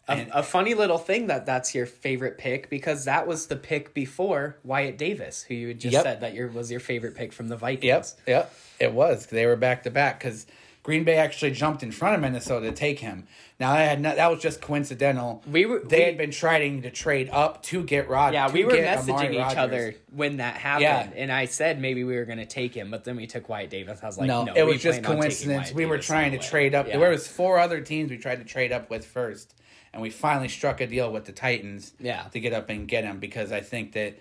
[0.09, 3.93] A, a funny little thing that that's your favorite pick because that was the pick
[3.93, 6.03] before Wyatt Davis, who you had just Yep.
[6.03, 7.83] said that your was your favorite pick from the Vikings.
[7.83, 9.25] Yep, yep, it was.
[9.25, 10.47] They were back to back because
[10.87, 13.27] Green Bay actually jumped in front of Minnesota to take him.
[13.59, 15.43] Now I had not, that was just coincidental.
[15.45, 18.33] We were- they we- had been trying to trade up to get Rod.
[18.33, 21.21] Yeah, we were messaging each other when that happened, Yeah.
[21.21, 23.69] and I said maybe we were going to take him, but then we took Wyatt
[23.69, 23.99] Davis.
[24.01, 25.73] I was like, No, no, it was just plan on taking coincidence.
[25.73, 26.87] We were trying to trade up.
[26.87, 26.99] Yeah.
[26.99, 29.55] There was four other teams we tried to trade up with first,
[29.91, 31.91] and we finally struck a deal with the Titans.
[31.99, 32.23] Yeah.
[32.31, 34.17] to get up and get him because I think that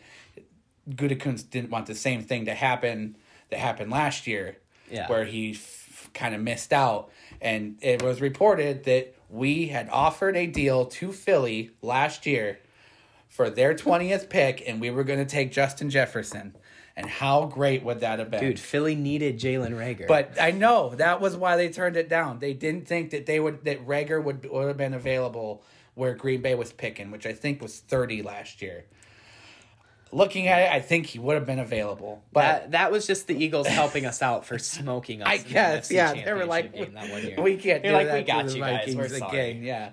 [0.91, 3.17] Gutekunst didn't want the same thing to happen
[3.51, 4.57] that happened last year,
[4.91, 5.07] Yeah.
[5.07, 5.53] where he
[6.17, 7.11] kind of missed out.
[7.41, 12.59] And it was reported that we had offered a deal to Philly last year
[13.29, 16.57] for their twentieth pick, and we were going to take Justin Jefferson.
[16.99, 20.07] And how great would that have been, Dude, Philly needed Jalen Reagor.
[20.07, 22.39] but I know that was why they turned it down.
[22.39, 25.63] They didn't think that they would that Reagor would would have been available
[25.95, 28.87] where Green Bay was picking, which I think was thirty last year.
[30.17, 33.27] Looking at it, I think he would have been available, but that that was just
[33.27, 35.29] the Eagles helping us out for smoking us.
[35.29, 37.43] I in the guess yeah, they were like, Championship game that one year.
[37.43, 38.97] we can't do like, that we got you guys.
[38.97, 39.51] We're sorry.
[39.51, 39.63] again.
[39.63, 39.91] Yeah.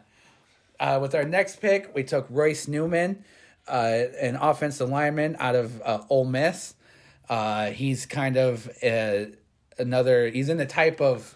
[0.79, 3.25] Uh, with our next pick, we took Royce Newman,
[3.67, 6.75] uh, an offensive lineman out of uh, Ole Miss.
[7.27, 9.25] Uh, he's kind of uh,
[9.77, 10.29] another.
[10.29, 11.35] He's in the type of.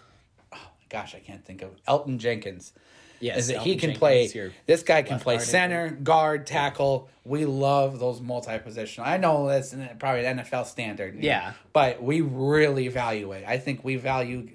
[0.50, 2.72] Oh gosh, I can't think of Elgton Jenkins.
[3.20, 4.52] Yes, is that he can Jenkins, play.
[4.66, 7.08] This guy can play guard, center, guard, tackle.
[7.24, 9.04] We love those multi-positional.
[9.06, 11.22] I know that's probably an NFL standard.
[11.22, 11.52] Yeah.
[11.72, 13.44] but we really value it.
[13.46, 14.50] I think we value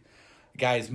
[0.58, 0.90] guys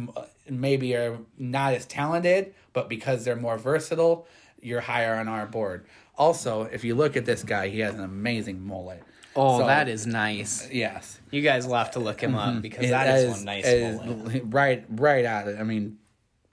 [0.48, 4.26] maybe are not as talented, but because they're more versatile,
[4.60, 5.86] you're higher on our board.
[6.16, 9.02] Also, if you look at this guy, he has an amazing mullet.
[9.36, 10.68] Oh, So, that is nice.
[10.70, 11.20] yes.
[11.30, 12.60] You guys will have to look him up mm-hmm.
[12.60, 14.42] because It- that is, one nice it is mullet.
[14.46, 15.60] right, right out of.
[15.60, 15.98] I mean,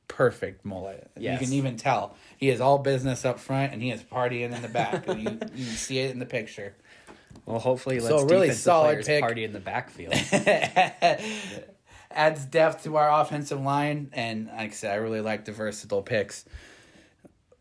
[0.08, 1.10] perfect mullet.
[1.18, 1.40] Yes.
[1.40, 4.62] You can even tell he is all business up front and he is partying in
[4.62, 5.08] the back.
[5.08, 6.76] you, you can see it in the picture.
[7.46, 9.22] Well, hopefully, let's So, really solid pick.
[9.22, 10.14] party in the backfield.
[12.12, 16.02] adds depth to our offensive line, and like I said, I really like the versatile
[16.02, 16.46] picks.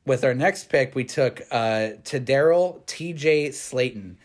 [0.06, 3.48] With our next pick, we took uh, Daryl T.J.
[3.50, 4.16] Slaton,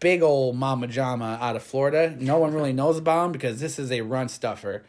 [0.00, 2.16] big old mama jama out of Florida.
[2.18, 4.84] No one really knows about him because this is a run stuffer.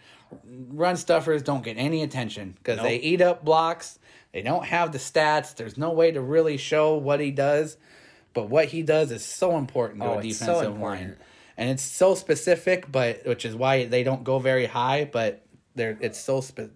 [0.46, 4.00] Run stuffers don't get any attention because they eat up blocks.
[4.32, 5.56] They don't have the stats.
[5.56, 7.78] There's no way to really show what he does,
[8.34, 10.82] but what he does is so important to Oh, a so defensive important.
[11.10, 11.16] line
[11.56, 15.06] and it's so specific, but which is why they don't go very high.
[15.12, 16.72] But they're it's so spe-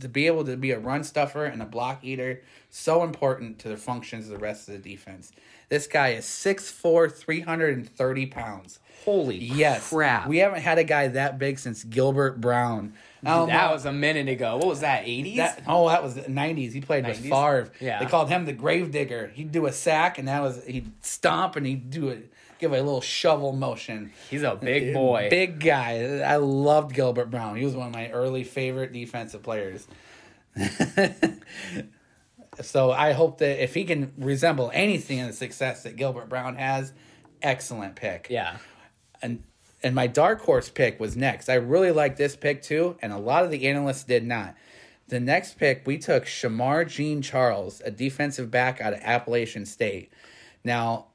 [0.00, 3.68] to be able to be a run stuffer and a block eater so important to
[3.68, 5.32] the functions of the rest of the defense.
[5.70, 8.78] This guy is 6'4", 330 pounds.
[9.04, 10.26] Holy Yes, crap!
[10.26, 12.94] We haven't had a guy that big since Gilbert Brown.
[13.24, 14.56] I don't that was a minute ago.
[14.56, 15.02] What was that?
[15.06, 15.38] Eighties?
[15.38, 16.72] that, oh, that was the nineties.
[16.72, 17.30] He played with 90s?
[17.30, 17.72] Favre.
[17.80, 17.98] Yeah.
[17.98, 19.28] They called him the gravedigger.
[19.34, 22.76] He'd do a sack and that was he'd stomp and he'd do it give a
[22.76, 24.12] little shovel motion.
[24.30, 25.28] He's a big boy.
[25.30, 26.18] Big guy.
[26.18, 27.56] I loved Gilbert Brown.
[27.56, 29.86] He was one of my early favorite defensive players.
[32.60, 36.56] so I hope that if he can resemble anything in the success that Gilbert Brown
[36.56, 36.92] has,
[37.42, 38.56] excellent pick Yeah.
[39.22, 39.42] And
[39.82, 41.48] and my dark horse pick was next.
[41.48, 44.56] I really like this pick too, and a lot of the analysts did not.
[45.08, 50.12] The next pick we took Shemar Jean Charles, a defensive back out of Appalachian State.
[50.64, 51.06] Now,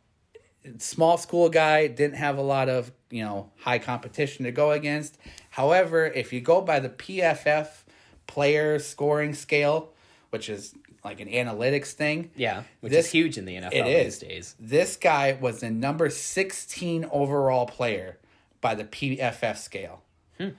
[0.78, 5.18] small school guy didn't have a lot of you know high competition to go against.
[5.52, 7.84] However, if you go by the PFF
[8.28, 9.94] player scoring scale,
[10.30, 12.64] which is like an analytics thing, Yeah.
[12.80, 14.56] Which This- is huge in the NFL it these days.
[14.60, 18.18] This guy was the number 16 overall player
[18.62, 20.02] by the PFF scale,
[20.38, 20.50] Hmm.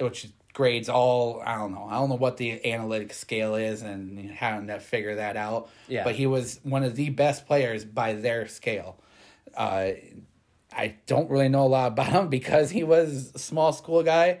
[0.00, 1.86] which grades all, I don't know.
[1.88, 5.68] I don't know what the analytics scale is and how to figure that out.
[5.86, 6.04] Yeah.
[6.04, 8.96] But he was one of the best players by their scale.
[9.54, 9.90] Uh,
[10.72, 14.40] I don't really know a lot about him because he was a small school guy.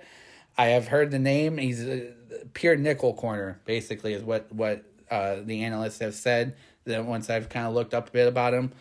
[0.56, 1.58] I have heard the name.
[1.58, 2.12] He's a
[2.54, 6.56] pure nickel corner, basically, is what what uh, the analysts have said.
[6.86, 8.72] That once I've kind of looked up a bit about him,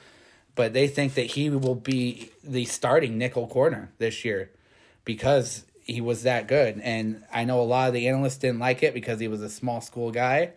[0.55, 4.51] but they think that he will be the starting nickel corner this year
[5.03, 6.79] because he was that good.
[6.81, 9.49] And I know a lot of the analysts didn't like it because he was a
[9.49, 10.51] small school guy,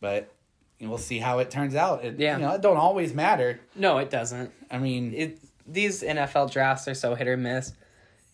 [0.00, 0.32] but
[0.80, 2.04] we'll see how it turns out.
[2.04, 2.36] It, Yeah.
[2.36, 3.60] you know, it don't always matter.
[3.74, 4.52] No, it doesn't.
[4.70, 7.72] I mean, It these NFL drafts are so hit or miss.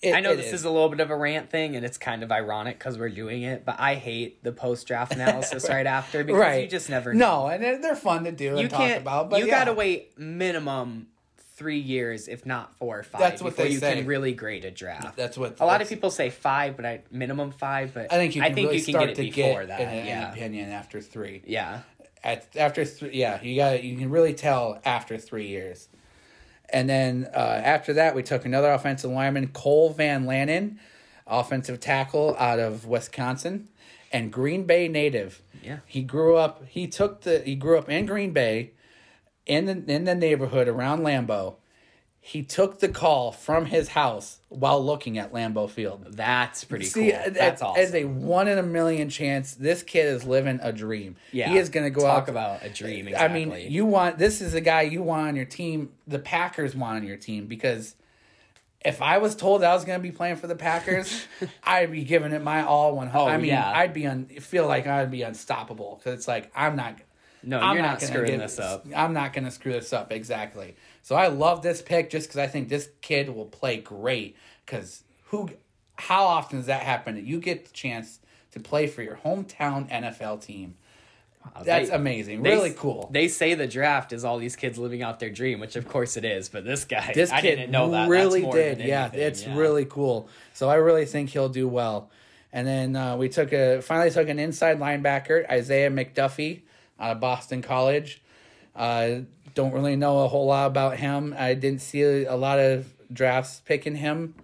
[0.02, 0.64] It- I know this is.
[0.64, 3.42] a little bit of a rant thing, and it's kind of ironic because we're doing
[3.42, 3.64] it.
[3.64, 6.62] But I hate the post draft analysis right after because right.
[6.64, 9.30] you just never No, and they're, fun to do You and talk about.
[9.30, 9.58] But you yeah.
[9.58, 11.08] gotta wait minimum
[11.56, 13.96] three years, if not four or five, That's what before they you say.
[13.96, 15.14] can really grade a draft.
[15.16, 17.92] That's what a lot of people say five, but I minimum five.
[17.92, 19.80] But I think you can really you can start get to it before get that.
[19.82, 21.42] an, an opinion after three.
[21.46, 21.80] yeah.
[22.24, 25.88] At after three, yeah, you got you can really tell after three years.
[26.72, 30.76] And then uh, after that, we took another offensive lineman, Cole Van Lanen,
[31.26, 33.68] offensive tackle out of Wisconsin,
[34.12, 35.42] and Green Bay native.
[35.62, 35.78] Yeah.
[35.86, 36.64] he grew up.
[36.68, 37.40] He took the.
[37.40, 38.72] He grew up in Green Bay,
[39.46, 41.56] in the in the neighborhood around Lambeau.
[42.22, 46.04] He took the call from his house while looking at Lambeau Field.
[46.10, 47.18] That's pretty See, cool.
[47.18, 47.82] as- That's awesome.
[47.82, 51.16] As a one in a million chance, this kid is living a dream.
[51.32, 52.28] yeah, he is going to go talk out.
[52.28, 53.08] about a dream.
[53.16, 55.92] I mean, you want this is a guy you want on your team.
[56.06, 57.94] The Packers want on your team because
[58.84, 61.24] if I was told I was going to be playing for the Packers,
[61.64, 62.96] I'd be giving it my all.
[62.96, 63.70] One, Oh, I mean, yeah.
[63.74, 66.96] I'd be un, feel like I'd be unstoppable because it's like I'm not.
[67.42, 68.86] No, I'm you're not gonna screwing this up.
[68.94, 70.76] I'm not going to screw this up exactly.
[71.02, 74.36] So I love this pick just because I think this kid will play great.
[74.64, 75.50] Because who,
[75.96, 77.14] how often does that happen?
[77.14, 78.20] That you get the chance
[78.52, 80.74] to play for your hometown NFL team.
[81.64, 82.42] That's They- amazing.
[82.42, 83.08] They- really cool.
[83.12, 86.16] They say the draft is all these kids living out their dream, which of course
[86.16, 86.48] it is.
[86.48, 88.00] But this guy, this I kid didn't know that.
[88.00, 88.80] That's really more did.
[88.80, 89.56] Yeah, anything, it's yeah.
[89.56, 90.28] really cool.
[90.52, 92.10] So I really think he'll do well.
[92.52, 96.62] And then uh, we took a finally took an inside linebacker, Isaiah McDuffie,
[96.98, 98.22] out of Boston College.
[98.74, 99.20] Uh,
[99.54, 101.34] don't really know a whole lot about him.
[101.38, 104.34] I didn't see a, lot of drafts picking him.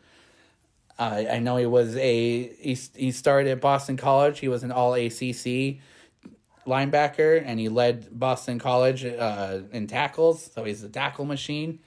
[0.99, 4.39] Uh, I know he was a he, he started at Boston College.
[4.39, 5.79] He was an All ACC
[6.67, 10.51] linebacker, and he led Boston College uh, in tackles.
[10.55, 11.81] So he's a tackle machine.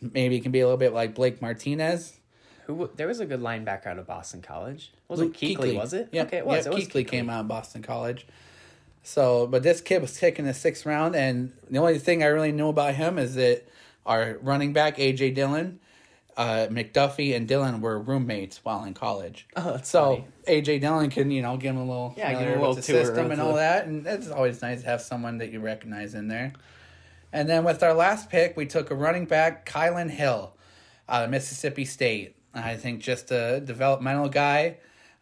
[0.00, 2.18] Maybe he can be a little bit like Blake Martinez.
[2.66, 2.90] Who?
[2.94, 4.92] There was a good linebacker out of Boston College.
[5.08, 5.76] Was it Kuechly?
[5.76, 6.08] Was it?
[6.12, 6.26] Yep.
[6.26, 6.64] Okay, it was.
[6.64, 8.26] Yep, it was Kuechly came out of Boston College.
[9.02, 12.26] So, but this kid was taken in the sixth round, and the only thing I
[12.26, 13.66] really knew about him is that
[14.06, 15.80] our running back AJ Dillon,
[16.36, 19.46] uh, McDuffie, and Dillon were roommates while in college.
[19.56, 20.62] Oh, so funny.
[20.62, 22.86] AJ Dillon can you know give him a little Yeah, give him a little with
[22.86, 25.60] the tour system and all that, and it's always nice to have someone that you
[25.60, 26.52] recognize in there.
[27.32, 30.52] And then with our last pick, we took a running back, Kylin Hill,
[31.08, 32.36] out of Mississippi State.
[32.54, 34.76] I think just a developmental guy.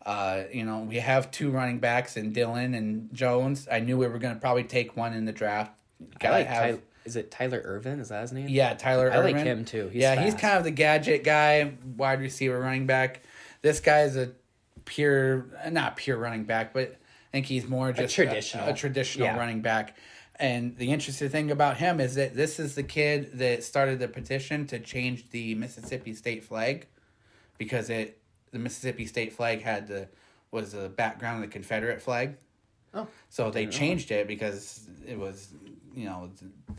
[0.05, 3.69] Uh, you know, we have two running backs in Dillon and Jones.
[3.71, 5.73] I knew we were going to probably take one in the draft.
[6.01, 6.47] I Gotta like.
[6.47, 7.99] have- Ty- is it Tyler Ervin?
[7.99, 8.49] Is that his name?
[8.49, 9.11] yeah, Tyler.
[9.11, 9.89] I like him, too.
[9.89, 13.23] He's yeah, he's kind of the gadget guy, wide receiver, running back.
[13.63, 14.33] This guy is a
[14.85, 16.97] pure, not pure running back, but I
[17.33, 18.69] think he's more just traditional.
[18.69, 19.39] a, traditional Yeah.
[19.39, 19.97] running back.
[20.39, 24.09] And the interesting thing about him is that this is the kid that started the
[24.09, 26.87] petition to change the Mississippi state flag
[27.57, 28.19] because it
[28.53, 30.09] the Mississippi state flag had the
[30.51, 32.35] was the background of the Confederate flag.
[32.93, 33.07] Oh.
[33.29, 35.49] So they changed it because it was
[35.95, 36.31] you know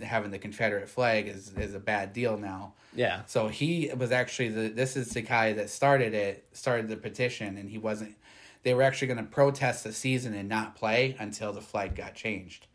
[0.02, 2.74] having the Confederate flag is is a bad deal now.
[2.94, 3.22] Yeah.
[3.28, 7.58] So he was actually the this is the guy that started it, started the petition,
[7.58, 8.16] and he wasn't.
[8.64, 12.14] They were actually going to protest the season and not play until the flag got
[12.14, 12.68] changed.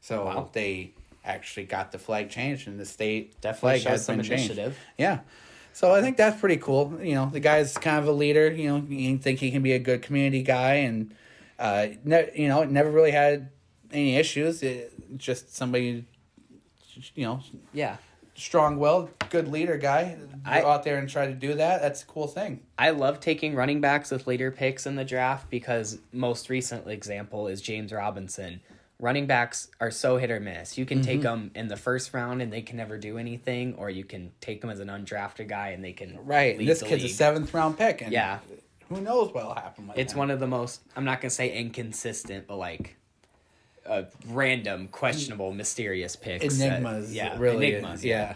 [0.00, 0.48] So Wow.
[0.52, 0.92] they
[1.24, 4.44] actually got the flag changed, and the state Definitely flag has some been changed.
[4.52, 4.78] initiative.
[4.96, 5.20] Yeah.
[5.74, 6.98] So I think that's pretty cool.
[7.02, 8.50] You know, the guy's kind of a leader.
[8.50, 11.12] You know, you think he can be a good community guy, and
[11.58, 13.50] uh, ne- you know, never really had
[13.92, 14.62] any issues.
[14.62, 16.04] It, just somebody,
[17.16, 17.40] you know,
[17.72, 17.96] Yeah.
[18.36, 20.16] strong will, good leader guy.
[20.44, 21.82] I- Go out there and try to do that.
[21.82, 22.60] That's a cool thing.
[22.78, 27.48] I love taking running backs with later picks in the draft because most recent example
[27.48, 28.60] is James Robinson.
[29.00, 30.78] Running backs are so hit or miss.
[30.78, 31.22] You can take Mm-hmm.
[31.22, 34.60] them in the first round and they can never do anything, or you can take
[34.60, 36.56] them as an undrafted guy and they can Right.
[36.56, 38.38] this kid's a seventh round pick, and Yeah.
[38.88, 39.88] who knows what'll happen.
[39.88, 42.96] With It's one of the most I'm not gonna say inconsistent, but like
[43.86, 46.56] uh, random, questionable, mysterious picks.
[46.58, 47.12] that- enigmas.
[47.12, 47.72] yeah, really.
[47.74, 48.02] enigmas.
[48.04, 48.34] yeah.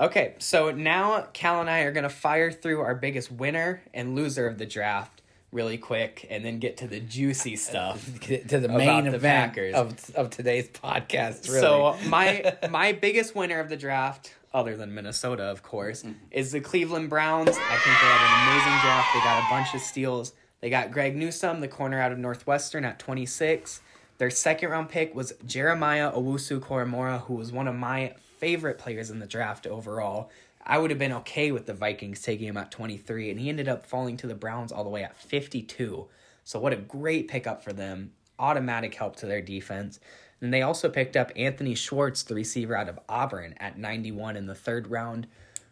[0.00, 4.48] Okay, so now Cal and I are gonna fire through our biggest winner and loser
[4.48, 5.21] of the draft
[5.52, 8.04] really quick, and then get to the juicy stuff.
[8.22, 9.74] to the main the event Packers.
[9.74, 11.48] of of today's podcast.
[11.48, 11.60] Really.
[11.60, 16.12] So my my biggest winner of the draft, other than Minnesota, of course, Mm-hmm.
[16.30, 17.48] is the Cleveland Browns.
[17.50, 19.08] I think they had an amazing draft.
[19.14, 20.32] They got a bunch of steals.
[20.60, 23.80] They got Greg Newsome, the corner out of Northwestern, at 26.
[24.18, 29.10] Their second round pick was Jeremiah Owusu Koramoah, who was one of my favorite players
[29.10, 30.30] in the draft overall.
[30.64, 33.68] I would have been okay with the Vikings taking him at 23, and he ended
[33.68, 36.08] up falling to the Browns all the way at 52.
[36.44, 38.12] So, what a great pickup for them.
[38.38, 39.98] Automatic help to their defense.
[40.40, 44.46] And they also picked up Anthony Schwartz, the receiver out of Auburn, at 91 in
[44.46, 45.28] the third round,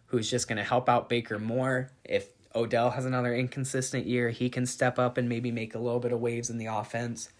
[0.07, 1.91] who's just going to help out Baker more.
[2.05, 6.01] If Odell has another inconsistent year, he can step up and maybe make a little
[6.01, 7.31] bit of waves in the offense.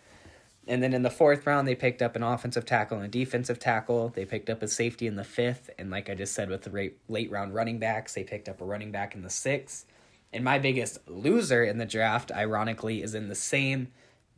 [0.67, 3.59] And then in the fourth round, they picked up an offensive tackle and a defensive
[3.59, 4.11] tackle.
[4.11, 5.71] They picked up a safety in the fifth.
[5.79, 8.65] And like I just said with the late round running backs, they picked up a
[8.65, 9.87] running back in the sixth.
[10.33, 13.89] And my biggest loser in the draft, ironically, is in the same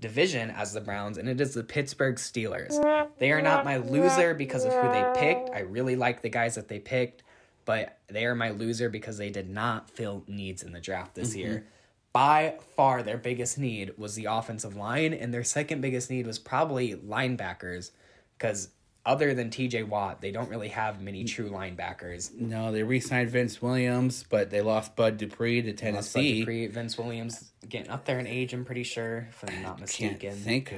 [0.02, 3.08] division as the Browns, and it is the Pittsburgh Steelers.
[3.18, 5.50] They are not my loser because of who they picked.
[5.50, 7.22] I really like the guys that they picked,
[7.64, 11.30] but they are my loser because they did not fill needs in the draft this
[11.30, 11.38] mm-hmm.
[11.38, 11.66] year.
[12.12, 16.38] By far, their biggest need was the offensive line, and their second biggest need was
[16.38, 17.90] probably linebackers
[18.36, 18.68] because
[19.04, 22.32] other than TJ Watt, they don't really have many true linebackers.
[22.34, 25.84] no, they re-signed Vince Williams, but they lost Bud Dupree to Lost Bud
[26.20, 26.40] Tennessee.
[26.40, 29.80] Dupree, Vince Williams getting up there in age, I'm pretty sure, if I'm not Can't
[29.80, 30.36] mistaken.
[30.36, 30.72] think.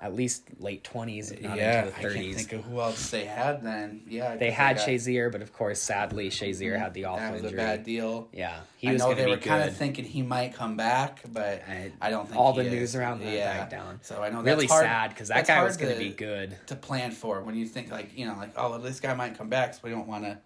[0.00, 3.24] At least late 20s, if not yeah, into I can't think of who else they
[3.24, 4.02] had then.
[4.08, 7.42] Yeah, they had got- Shazier, but of course, sadly, Shazier had the awful That was
[7.42, 7.58] injury.
[7.58, 8.28] a bad deal.
[8.32, 11.64] Yeah, he I was know they were kind of thinking he might come back, but
[11.68, 12.72] I- I, don't think all he the is.
[12.74, 13.58] news around that yeah.
[13.58, 13.98] died down.
[14.02, 16.56] So I know really hard, sad because that guy was going to be good.
[16.68, 19.48] to plan for when you think like you know like oh this guy might come
[19.48, 20.38] back, so we don't want to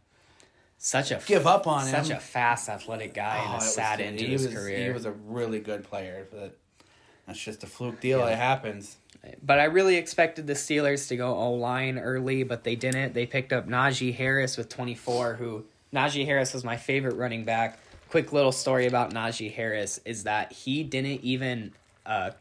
[0.78, 1.90] Such a give up on him.
[1.90, 2.16] such him.
[2.16, 4.86] a fast, athletic guy Oh, and a sad end to his was, career.
[4.86, 6.56] He was a really good player, but
[7.26, 8.18] that's just a fluke deal.
[8.20, 8.28] Yeah.
[8.28, 8.96] It happens.
[9.42, 13.14] But I really expected the Steelers to go O line early, but they didn't.
[13.14, 17.78] They picked up Najee Harris with 24, who Najee Harris was my favorite running back.
[18.08, 21.72] Quick little story about Najee Harris is that he didn't even
[22.04, 22.32] uh,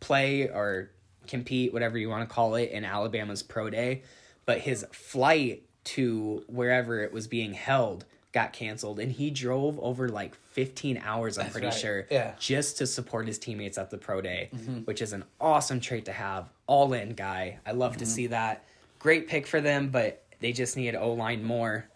[0.00, 0.90] play or
[1.26, 4.02] compete, whatever you want to call it, in Alabama's pro day,
[4.44, 10.08] but his flight to wherever it was being held got canceled, and he drove over
[10.08, 11.38] like 15 hours.
[11.38, 11.74] I'm That's pretty right.
[11.76, 12.34] sure, Yeah.
[12.38, 14.78] just to support his teammates at the pro day, Mm-hmm.
[14.80, 16.48] which is an awesome trait to have.
[16.66, 17.60] All in guy.
[17.64, 17.98] I love Mm-hmm.
[18.00, 18.64] to see that.
[18.98, 21.88] Great pick for them, but they just needed O line more.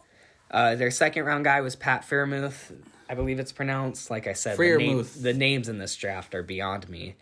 [0.50, 2.72] Uh, their second round guy was Pat Freiermuth.
[3.10, 4.08] I believe it's pronounced.
[4.10, 7.16] Like I said, the, name, the names in this draft are beyond me.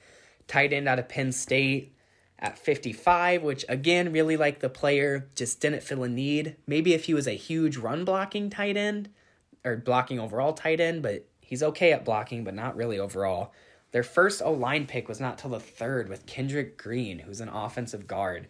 [0.47, 1.95] Tight end out of Penn State
[2.39, 6.57] at 55, which again, really like the player, just didn't fill a need.
[6.67, 9.09] Maybe if he was a huge run blocking tight end
[9.65, 13.53] or blocking overall tight end, but he's okay at blocking, but not really overall.
[13.93, 17.49] Their first O line pick was not till the third with Kendrick Green, who's an
[17.49, 18.49] offensive guard.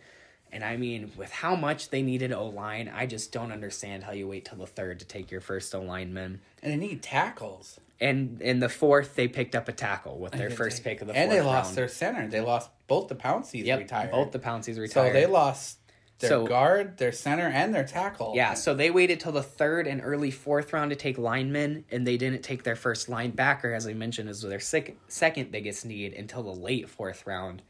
[0.51, 4.12] And I mean, with how much they needed O line, I just don't understand how
[4.12, 6.41] you wait till the third to take your first O lineman.
[6.62, 7.78] And they need tackles.
[8.01, 11.16] And in the fourth, they picked up a tackle with their first pick of the
[11.16, 11.76] and they lost round.
[11.78, 12.28] their center.
[12.28, 14.11] They lost both the Pounceys yep, retired.
[14.11, 15.78] both the Pounceys so they lost
[16.18, 18.32] their So- guard, their center, and their tackle.
[18.34, 22.07] Yeah, so they waited till the third and early fourth round to take linemen, and
[22.07, 26.12] they didn't take their first linebacker, as I mentioned, is their sec- second biggest need
[26.14, 27.62] until the late fourth round.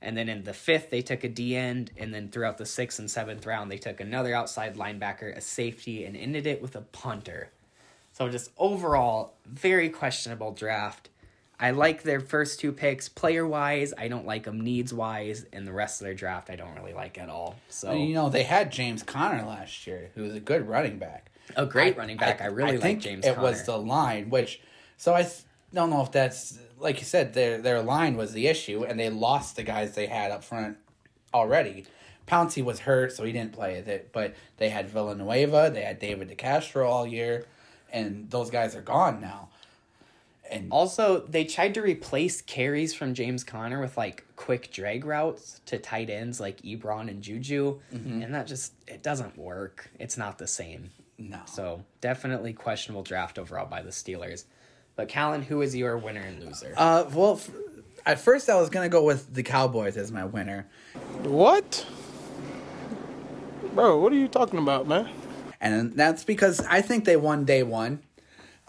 [0.00, 3.00] And then in the fifth, they took a D end, and then throughout the sixth
[3.00, 6.82] and seventh round, they took another outside linebacker, a safety, and ended it with a
[6.82, 7.50] punter.
[8.18, 11.08] So just overall, very questionable draft.
[11.60, 13.94] I like their first two picks player wise.
[13.96, 16.92] I don't like them needs wise, and the rest of their draft I don't really
[16.92, 17.54] like at all.
[17.68, 21.30] So You know, they had James Conner last year, who was a good running back.
[21.54, 22.40] a great running back.
[22.40, 23.24] I, really like think James.
[23.24, 23.46] It Conner.
[23.46, 24.60] was the line, which
[24.96, 25.28] so I
[25.72, 29.10] don't know if that's like you said their their line was the issue, and they
[29.10, 30.76] lost the guys they had up front
[31.32, 31.86] already.
[32.26, 34.10] Pouncey was hurt, so he didn't play it.
[34.12, 37.46] But they had Villanueva, they had David DeCastro all year,
[37.92, 39.48] and those guys are gone now.
[40.50, 45.60] And Also, they tried to replace carries from James Conner with like quick drag routes
[45.66, 48.22] to tight ends like Ebron and Juju, Mm-hmm.
[48.22, 49.90] and that just it doesn't work.
[49.98, 50.90] It's not the same.
[51.18, 54.44] no, So definitely questionable draft overall by the Steelers.
[54.96, 56.72] But Callan, who is your winner and loser?
[56.78, 57.50] uh, well, f-
[58.06, 60.66] at first I was gonna go with the Cowboys as my winner,
[61.24, 61.84] What?
[63.74, 65.08] Bro, what are you talking about, man?
[65.60, 68.00] And that's because I think they won day one.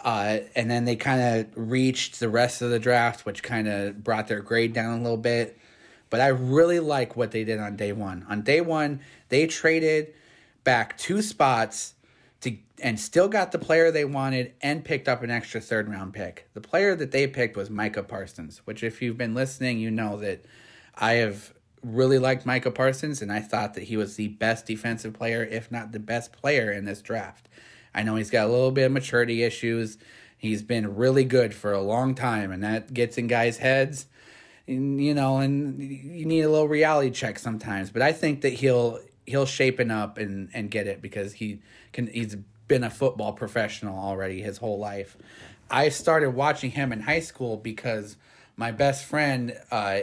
[0.03, 4.01] Uh, and then they kind of reached the rest of the draft, which kind of
[4.01, 5.57] brought their grade down a little bit.
[6.09, 8.25] But I really like what they did on day one.
[8.29, 10.13] On day one, they traded
[10.63, 11.95] back two spots
[12.41, 16.13] to and still got the player they wanted and picked up an extra third round
[16.13, 16.47] pick.
[16.53, 20.17] The player that they picked was Micah Parsons, which if you've been listening, you know
[20.17, 20.45] that
[20.95, 21.53] I have
[21.83, 25.71] really liked Micah Parsons and I thought that he was the best defensive player, if
[25.71, 27.47] not the best player in this draft.
[27.93, 29.97] I know he's got a little bit of maturity issues.
[30.37, 34.07] He's been really good for a long time and that gets in guys' heads.
[34.67, 37.89] And, you know, and you need a little reality check sometimes.
[37.89, 41.61] But I think that he'll he'll shape shapen up and and get it because he
[41.91, 42.07] can.
[42.07, 42.35] He's
[42.67, 45.17] been a football professional already his whole life.
[45.71, 48.15] I started watching him in high school because
[48.55, 50.01] my best friend uh,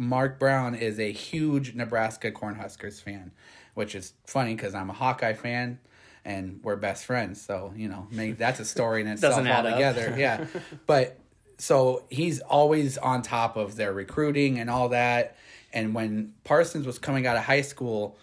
[0.00, 3.32] Mark Brown is a huge Nebraska Cornhuskers fan,
[3.74, 5.78] which is funny because I'm a Hawkeye fan.
[6.24, 9.66] And we're best friends, so you know maybe that's a story in itself Doesn't add
[9.66, 9.72] up.
[9.72, 10.14] altogether.
[10.18, 10.46] Yeah,
[10.86, 11.18] but
[11.58, 15.36] so he's always on top of their recruiting and all that.
[15.72, 18.18] And when Parsons was coming out of high school,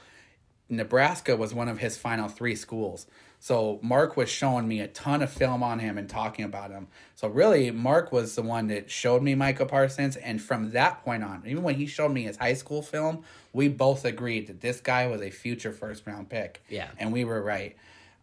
[0.70, 3.06] Nebraska was one of his final three schools.
[3.40, 6.88] So Mark was showing me a ton of film on him and talking about him.
[7.16, 11.24] So really, Mark was the one that showed me Micah Parsons, and from that point
[11.24, 13.24] on, even when he showed me his high school film,
[13.54, 16.64] we both agreed that this guy was a future first round pick.
[16.70, 16.90] Yeah.
[16.98, 17.76] and we were right.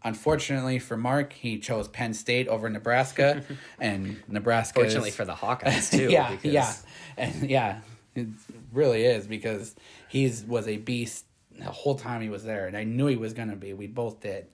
[0.07, 3.43] Unfortunately for Mark, he chose Penn State over Nebraska,
[3.81, 4.81] and Nebraska.
[4.81, 6.09] Fortunately for the Hawkeyes too.
[6.11, 6.75] yeah, because yeah,
[7.17, 7.81] and yeah,
[8.15, 8.27] it
[8.73, 9.75] really is because
[10.09, 11.25] he's was a beast
[11.59, 13.73] the whole time he was there, and I knew he was gonna be.
[13.73, 14.47] We both did,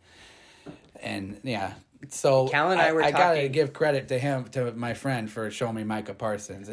[1.01, 1.75] and yeah.
[2.09, 5.31] So Cal and I were I gotta talking- give credit to him, to my friend,
[5.31, 6.71] for showing me Micah Parsons.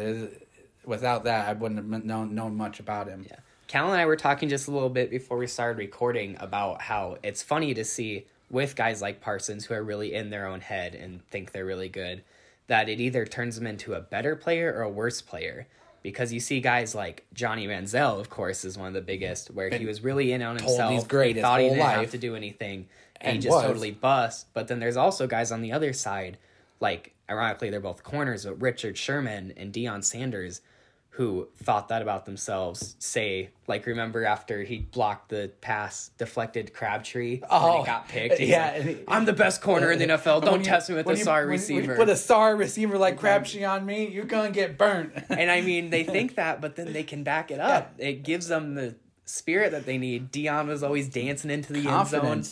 [0.86, 3.26] Without that, I wouldn't have known known much about him.
[3.28, 3.36] Yeah.
[3.68, 7.18] Cal and I were talking just a little bit before we started recording about how
[7.24, 10.96] it's funny to see with guys like Parsons who are really in their own head
[10.96, 12.24] and think they're really good
[12.68, 15.68] that it either turns them into a better player or a worse player.
[16.04, 19.70] Because you see guys like Johnny Manziel, of course, is one of the biggest, where
[19.70, 20.94] he was really in on himself.
[20.94, 22.88] he's great he thought he didn't have to do anything,
[23.22, 23.64] and, he just was.
[23.64, 24.48] totally bust.
[24.54, 26.38] But then there's also guys on the other side,
[26.80, 30.62] like ironically, they're both corners, but Richard Sherman and Deion Sanders,
[31.12, 32.96] who thought that about themselves.
[33.00, 38.40] Say, like, remember after he blocked the pass, deflected Crabtree, and Oh, he got picked.
[38.40, 40.42] Yeah, like, I'm the best corner in the NFL.
[40.44, 41.92] Don't When you- test me with when a you- sorry when- when receiver.
[41.94, 45.12] you put a sorry receiver like Crabtree on me, you're gonna get burnt.
[45.30, 47.96] and I mean, they think that, but then they can back it up.
[47.98, 48.94] It gives them the
[49.26, 50.32] spirit that they need.
[50.32, 52.44] Deion was always dancing into the end zone.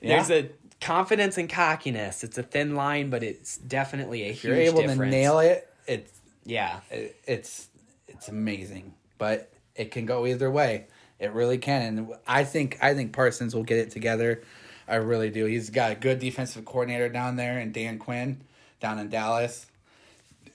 [0.00, 0.48] There's a
[0.80, 2.22] confidence and cockiness.
[2.24, 5.00] It's a thin line, but it's definitely a If huge you're able difference.
[5.00, 6.12] to nail it, it's
[6.44, 6.80] Yeah.
[6.90, 7.68] it, it's
[8.06, 10.86] it's amazing, but it can go either way.
[11.18, 14.42] It really can, and I think I think Parsons will get it together.
[14.86, 15.44] I really do.
[15.46, 18.40] He's got a good defensive coordinator down there, and Dan Quinn
[18.80, 19.66] down in Dallas.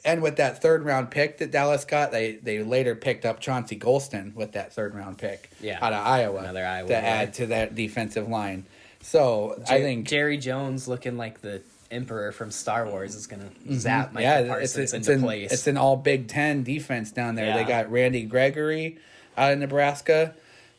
[0.05, 3.77] And with that third round pick that Dallas got, they they later picked up Chauncey
[3.77, 5.79] Golston with that third round pick Yeah.
[5.81, 8.65] out of Iowa, Another Iowa to add to that defensive line.
[9.03, 14.13] So I think Jerry Jones looking like the Emperor from Star Wars is gonna zap
[14.13, 14.45] Micah Mm-hmm.
[14.45, 15.51] yeah, Parsons it's, it's into an, place.
[15.51, 17.53] It's an all Big Ten defense down there.
[17.53, 18.97] They got Randy Gregory
[19.37, 20.33] out of Nebraska,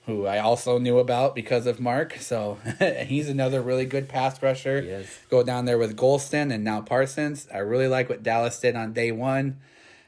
[0.06, 2.16] who I also knew about because of Mark.
[2.16, 2.58] So
[3.06, 4.80] he's another really good pass rusher.
[4.80, 5.08] He is.
[5.30, 7.46] Go down there with Golston and now Parsons.
[7.52, 9.58] I really like what Dallas did on day one.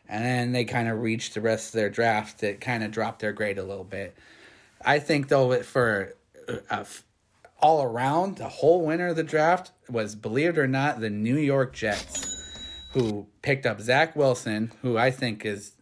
[0.09, 3.21] And then they kind of reached the rest of their draft that kind of dropped
[3.21, 4.17] their grade a little bit.
[4.85, 6.15] I think though for
[6.49, 7.03] uh, f-
[7.61, 11.37] all around the whole winner of the draft was believe it or not the New
[11.39, 12.37] York Jets,
[12.93, 15.73] who picked up Zach Wilson, who I think is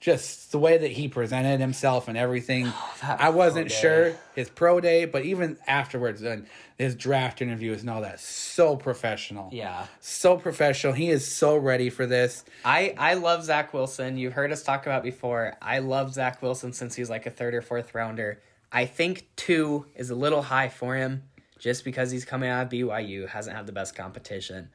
[0.00, 2.72] just the way that he presented himself and everything.
[3.00, 7.88] Oh, I wasn't sure his pro day, but even afterwards, and his draft interviews and
[7.90, 9.50] all that, so professional.
[9.52, 9.86] Yeah.
[10.00, 10.94] so professional.
[10.94, 12.44] He is so ready for this.
[12.64, 14.16] I I love Zach Wilson.
[14.16, 15.56] You've heard us talk about before.
[15.62, 18.40] I love Zach Wilson since he's like a third or fourth rounder.
[18.72, 21.24] I think two is a little high for him,
[21.58, 24.70] just because he's coming out of BYU, hasn't had the best competition.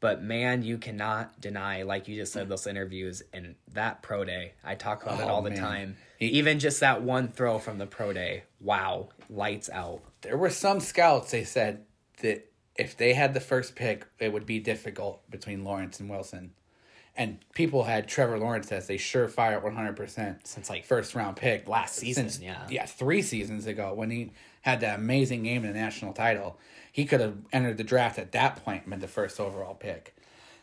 [0.00, 4.52] But man, you cannot deny, like you just said, those interviews and that pro day.
[4.64, 5.58] I talk about it Oh, all the man.
[5.58, 5.96] time.
[6.18, 8.44] He- Even just that one throw from the pro day.
[8.60, 10.00] Wow, lights out.
[10.22, 11.30] There were some scouts.
[11.32, 11.84] They said
[12.22, 16.52] that if they had the first pick, it would be difficult between Lawrence and Wilson.
[17.20, 21.96] And people had Trevor Lawrence as a surefire 100% Since, like, first round pick last
[21.96, 22.66] season, Since- yeah.
[22.70, 26.56] yeah, three seasons ago when he had that amazing game in the national title.
[26.90, 30.14] He could have entered the draft at that point and been the first overall pick.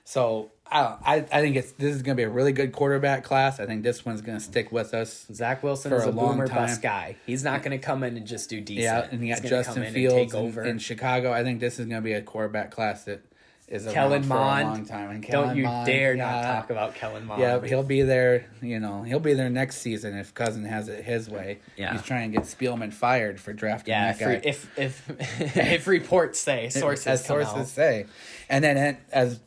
[0.04, 3.24] So I, I, I think it's this is going to be a really good quarterback
[3.24, 3.60] class.
[3.60, 5.28] I think this one's going to stick with us.
[5.32, 6.66] Zach Wilson For is a a, long boomer time.
[6.66, 7.18] bust guy.
[7.28, 8.84] He's not going to come in and just do decent.
[8.84, 10.64] Yeah, and you He's got Justin come in and Fields take in, over.
[10.64, 11.32] in Chicago.
[11.34, 13.22] I think this is going to be a quarterback class that
[13.68, 14.88] is Kellen for a long Mond.
[14.88, 15.10] time.
[15.12, 16.24] And Don't you Mond, dare yeah.
[16.26, 17.42] not talk about Kellen Mond.
[17.42, 18.50] Yeah, he'll be there.
[18.62, 21.60] You know, he'll be there next season if Cousin has it his way.
[21.76, 21.92] Yeah.
[21.92, 24.42] he's trying to get Spielman fired for drafting Yeah, that guy.
[24.44, 27.68] if, if if if reports say sources as sources out.
[27.68, 28.06] say,
[28.50, 29.42] and then as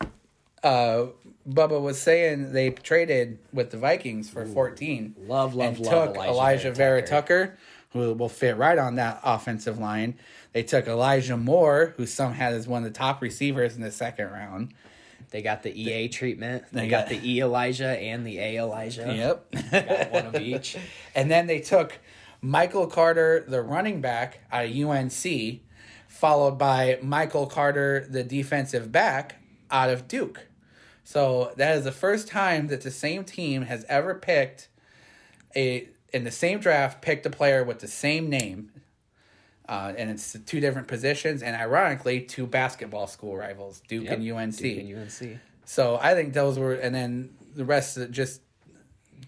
[0.62, 1.06] uh,
[1.48, 5.14] Bubba was saying, they traded with the Vikings for fourteen.
[5.26, 7.58] Love, love, and love took Alijah Alijah, Vera Vera Tucker,
[7.94, 10.18] who will fit right on that offensive line.
[10.52, 13.90] They took Elijah Moore, who some had as one of the top receivers in the
[13.92, 14.74] second round.
[15.30, 16.64] They got the EA treatment.
[16.72, 19.16] They, They got, got- the E Elijah and the A Alijah.
[19.16, 19.52] Yep.
[19.70, 20.76] Got one of each.
[21.14, 21.98] And then they took
[22.42, 25.60] Michael Carter, the running back out of UNC,
[26.08, 29.36] followed by Michael Carter, the defensive back
[29.70, 30.48] out of Duke.
[31.04, 34.68] So that is the first time that the same team has ever picked
[35.54, 38.72] a in the same draft picked a player with the same name.
[39.70, 44.32] Uh, and it's two different positions, and ironically, two basketball school rivals, Duke Yep, and
[44.32, 44.56] UNC.
[44.56, 45.38] Duke and UNC.
[45.64, 48.40] So I think those were, and then the rest of just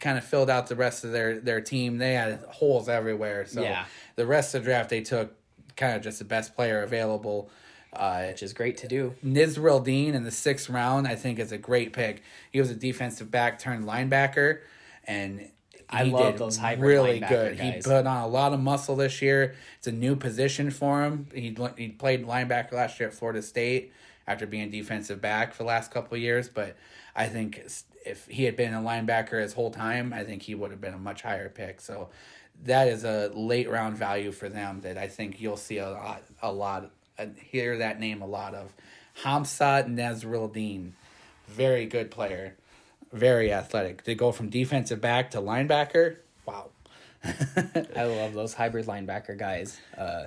[0.01, 1.99] kind of filled out the rest of their their team.
[1.99, 3.47] They had holes everywhere.
[3.47, 3.85] So Yeah.
[4.17, 5.33] the rest of the draft they took
[5.77, 7.49] kind of just the best player available.
[7.93, 9.15] Uh, Which is great to do.
[9.25, 12.23] Nasirildeen in the sixth round, I think, is a great pick.
[12.51, 14.61] He was a defensive back turned linebacker,
[15.05, 15.51] and
[15.93, 17.59] I love those hybrid really good.
[17.59, 19.55] He put on a lot of muscle this year.
[19.79, 21.27] It's a new position for him.
[21.35, 23.93] He he played linebacker last year at Florida State
[24.27, 26.49] after being defensive back for the last couple of years.
[26.49, 26.77] But
[27.15, 27.63] I think
[28.05, 30.95] if he had been a linebacker his whole time, I think he would have been
[30.95, 31.81] a much higher pick.
[31.81, 32.09] So
[32.65, 36.23] that is a late round value for them that I think you'll see a lot,
[36.41, 38.73] a lot, uh, hear that name a lot of.
[39.23, 40.93] Hamsah Nasirildeen,
[41.49, 42.57] very good player,
[43.13, 44.05] very athletic.
[44.05, 46.71] To go from defensive back to linebacker, wow.
[47.25, 49.79] I love those hybrid linebacker guys.
[49.97, 50.25] Uh,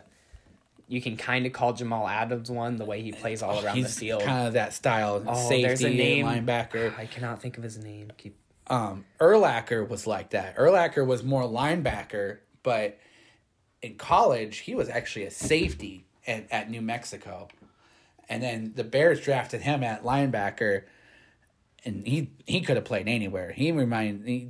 [0.88, 3.89] you can kind of call Jamal Adams one the way he plays all around the
[3.89, 4.21] field.
[4.21, 6.25] kind of that style, Oh, safety there's a name.
[6.25, 6.97] linebacker.
[6.97, 8.11] I cannot think of his name.
[8.17, 10.55] Keep um, Urlacher was like that.
[10.57, 12.97] Urlacher was more linebacker, but
[13.81, 17.47] in college he was actually a safety at, at New Mexico,
[18.29, 20.83] and then the Bears drafted him at linebacker,
[21.86, 23.51] and he he could have played anywhere.
[23.51, 24.49] He reminded he,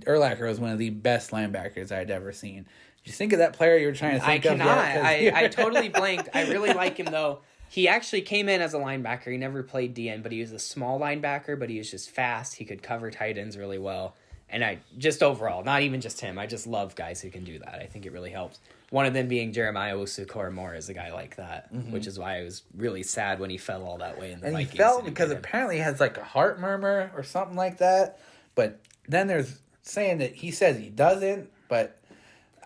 [0.00, 2.64] Urlacher was one of the best linebackers I'd ever seen.
[3.04, 4.78] Did you think of that player you were trying to I think cannot.
[4.78, 4.94] of?
[4.94, 6.28] 'Cause I, I totally blanked.
[6.34, 7.40] I really like him though.
[7.68, 9.30] He actually came in as a linebacker.
[9.30, 11.58] He never played DN, but he was a small linebacker.
[11.58, 12.54] But he was just fast.
[12.56, 14.16] He could cover tight ends really well.
[14.48, 16.38] And I just overall, not even just him.
[16.38, 17.74] I just love guys who can do that.
[17.80, 18.60] I think it really helps.
[18.90, 22.38] One of them being Jeremiah Owusu Koramoah is a guy like that, which is why
[22.38, 24.56] I was really sad when he fell all that way in the Mm-hmm.
[24.56, 24.70] and Vikings.
[24.72, 25.38] he fell because him.
[25.38, 28.20] apparently he has like a heart murmur or something like that.
[28.54, 31.98] But then there's saying that he says he doesn't, but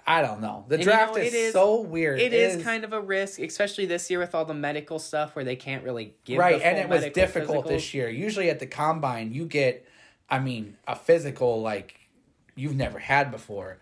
[0.06, 0.64] I don't know.
[0.68, 2.20] The And you draft know, is, it is- so weird.
[2.20, 5.44] It is kind of a risk, especially this year with all the medical stuff where
[5.44, 7.68] they can't really give the right, and it was difficult physicals.
[7.68, 8.10] this year.
[8.10, 9.86] Usually at the combine, you get,
[10.28, 11.98] I mean, a physical like
[12.56, 13.78] you've never had before.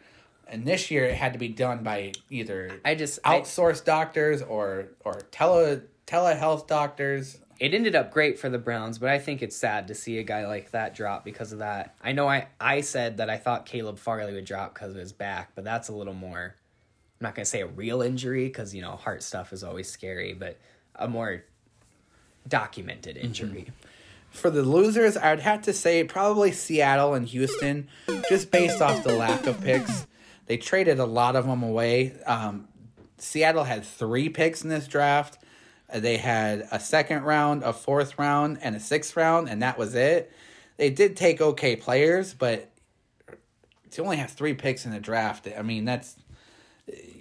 [0.48, 4.42] And this year, it had to be done by either I just I, outsourced doctors
[4.42, 7.38] or or tele telehealth doctors.
[7.60, 10.22] it ended up great for the Browns, but I think it's sad to see a
[10.22, 11.94] guy like that drop because of that.
[12.02, 15.12] I know I, I said that I thought Caleb Farley would drop because of his
[15.12, 16.54] back, but that's a little more.
[17.20, 20.32] I'm not gonna say a real injury because you know heart stuff is always scary,
[20.32, 20.58] but
[20.94, 21.44] a more
[22.48, 23.26] documented mm-hmm.
[23.26, 23.66] injury.
[24.30, 27.88] For the losers, I'd have to say probably Seattle and Houston,
[28.28, 30.06] just based off the lack of picks.
[30.48, 32.14] They traded a lot of them away.
[32.26, 32.68] Um,
[33.18, 35.38] Seattle had three picks in this draft.
[35.92, 39.78] Uh, They had a second round, a fourth round, and a sixth round, and that
[39.78, 40.32] was it.
[40.78, 42.70] They did take okay players, but
[43.90, 45.46] to only have three picks in the draft.
[45.56, 46.16] I mean, that's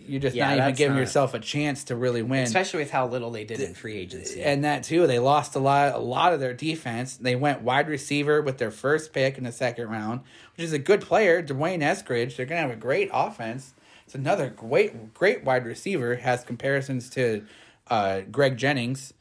[0.07, 2.43] you're just Yeah, not even giving not- yourself a chance to really win.
[2.43, 4.41] Especially with how little they did in free agency.
[4.41, 7.17] and that too, they lost a lot, a lot of their defense.
[7.17, 10.21] They went wide receiver with their first pick in the second round,
[10.55, 12.35] which is a good player, D'Wayne Eskridge.
[12.37, 13.73] They're gonna have a great offense.
[14.05, 16.15] It's another great, great wide receiver.
[16.15, 17.43] Has comparisons to
[17.89, 19.13] uh, Greg Jennings,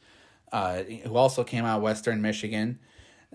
[0.53, 2.79] uh, who also came out of Western Michigan.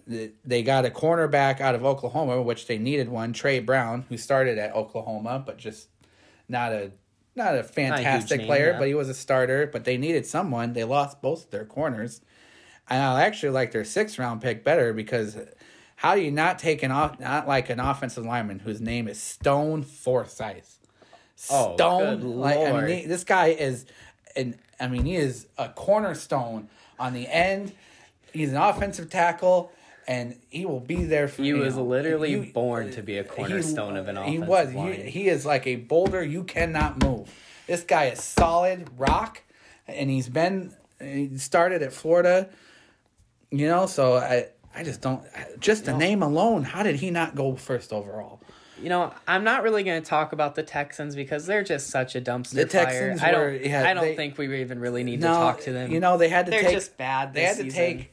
[0.06, 3.34] They got a cornerback out of Oklahoma, which they needed one.
[3.34, 5.88] Tre Brown, who started at Oklahoma, but just
[6.48, 6.92] not a
[7.35, 8.78] not a fantastic name, player, yeah.
[8.78, 9.66] but he was a starter.
[9.66, 10.72] But they needed someone.
[10.72, 12.20] They lost both their corners.
[12.89, 15.37] And I actually like their sixth round pick better because
[15.97, 19.22] how do you not take an off not like an offensive lineman whose name is
[19.22, 20.78] Stone Forsyth?
[21.51, 22.85] Oh, Stone, good like I lord.
[22.85, 23.87] mean, he- this guy is,
[24.37, 26.68] and I mean, he is a cornerstone
[26.99, 27.72] on the end.
[28.33, 29.72] He's an offensive tackle,
[30.09, 31.57] and he will be there for you.
[31.57, 34.32] He was know, literally you- born to uh, be a he- cornerstone of an offense.
[34.32, 34.74] He was.
[34.74, 34.92] line.
[34.94, 37.28] He, he is like a boulder you cannot move.
[37.66, 39.42] This guy is solid rock,
[39.86, 40.74] and he's been.
[41.00, 42.48] He started at Florida.
[43.50, 45.22] You know, so I I just don't.
[45.61, 48.40] Just the name alone, how did he not go first overall?
[48.82, 52.16] You know, I'm not really going to talk about the Texans because they're just such
[52.16, 52.84] a dumpster The fire.
[52.84, 53.64] Texans I don't.
[53.64, 55.92] yeah, I don't they- think we even really need No, to talk to them.
[55.92, 56.72] You know, they had to they're take.
[56.74, 57.32] just bad.
[57.32, 57.78] They had to season.
[57.78, 58.12] take.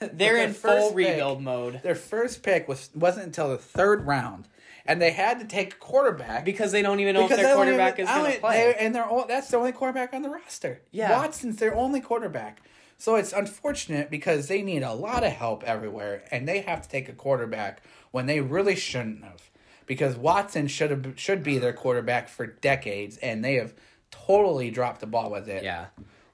[0.00, 4.48] They're in full pick- rebuild mode Their first pick was wasn't until the third round,
[4.86, 7.94] and they had to take a quarterback because they don't even know if their quarterback
[7.98, 8.56] even- is going to play.
[8.72, 10.80] they- and they're all, that's the only quarterback on the roster.
[10.90, 11.10] Yeah.
[11.18, 12.62] Watson's their only quarterback.
[12.96, 16.88] So it's unfortunate because they need a lot of help everywhere, and they have to
[16.88, 19.50] take a quarterback when they really shouldn't have,
[19.86, 23.72] because Watson should have should be their quarterback for decades, and they have
[24.10, 25.62] totally dropped the ball with it.
[25.62, 25.86] Yeah.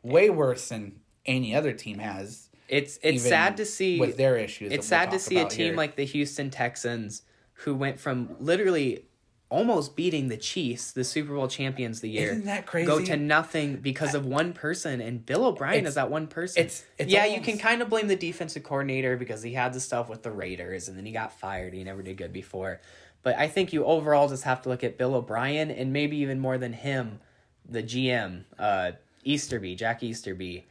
[0.03, 2.46] way worse than any other team has.
[2.69, 4.73] It's it's sad to see with their issues.
[4.73, 5.77] It's we'll sad to see a team here.
[5.77, 7.23] like the Houston Texans
[7.61, 9.05] who went from literally
[9.49, 12.33] almost beating the Chiefs, the Super Bowl champions the year.
[12.33, 12.87] Isn't that crazy?
[12.87, 16.61] Go to nothing because of one person, and Bill O'Brien It's- is that one person.
[16.61, 19.79] it's- it's yeah, you can kind of blame the defensive coordinator because he had the
[19.81, 21.75] stuff with the Raiders, and then he got fired.
[21.75, 22.81] He never did good before.
[23.23, 26.41] But I think you overall just have to look at Bill O'Brien, and maybe even
[26.41, 27.21] more than him,
[27.69, 28.93] the GM, uh,
[29.23, 30.67] Easterby, Jack Easterby.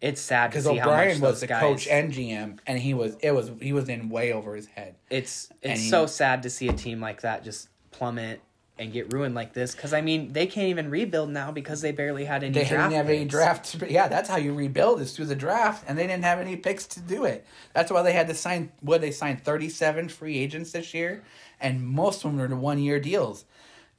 [0.00, 2.94] It's sad because see how much O'Brien was the guys, coach and GM, and he
[2.94, 4.94] was it was he was in way over his head.
[5.10, 8.40] it's it's he- so sad to see a team like that just plummet
[8.78, 11.92] and get ruined like this because I mean they can't even rebuild now because they
[11.92, 13.30] barely had any They draft didn't have any picks.
[13.30, 13.76] draft.
[13.90, 16.86] Yeah, that's how you rebuild is through the draft, and they didn't have any picks
[16.86, 17.44] to do it.
[17.74, 18.72] That's why they had to sign.
[18.80, 21.22] What they signed thirty seven free agents this year,
[21.60, 23.44] and most of them are one year deals.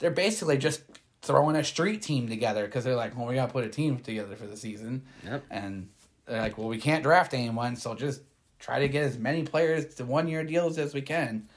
[0.00, 0.82] They're basically just
[1.20, 4.00] throwing a street team together because they're like, well, we got to put a team
[4.00, 5.44] together for the season, Yep.
[5.52, 5.88] and
[6.26, 8.20] they're like, well, we can't draft anyone, so just
[8.58, 11.48] try to get as many players to one year deals as we can.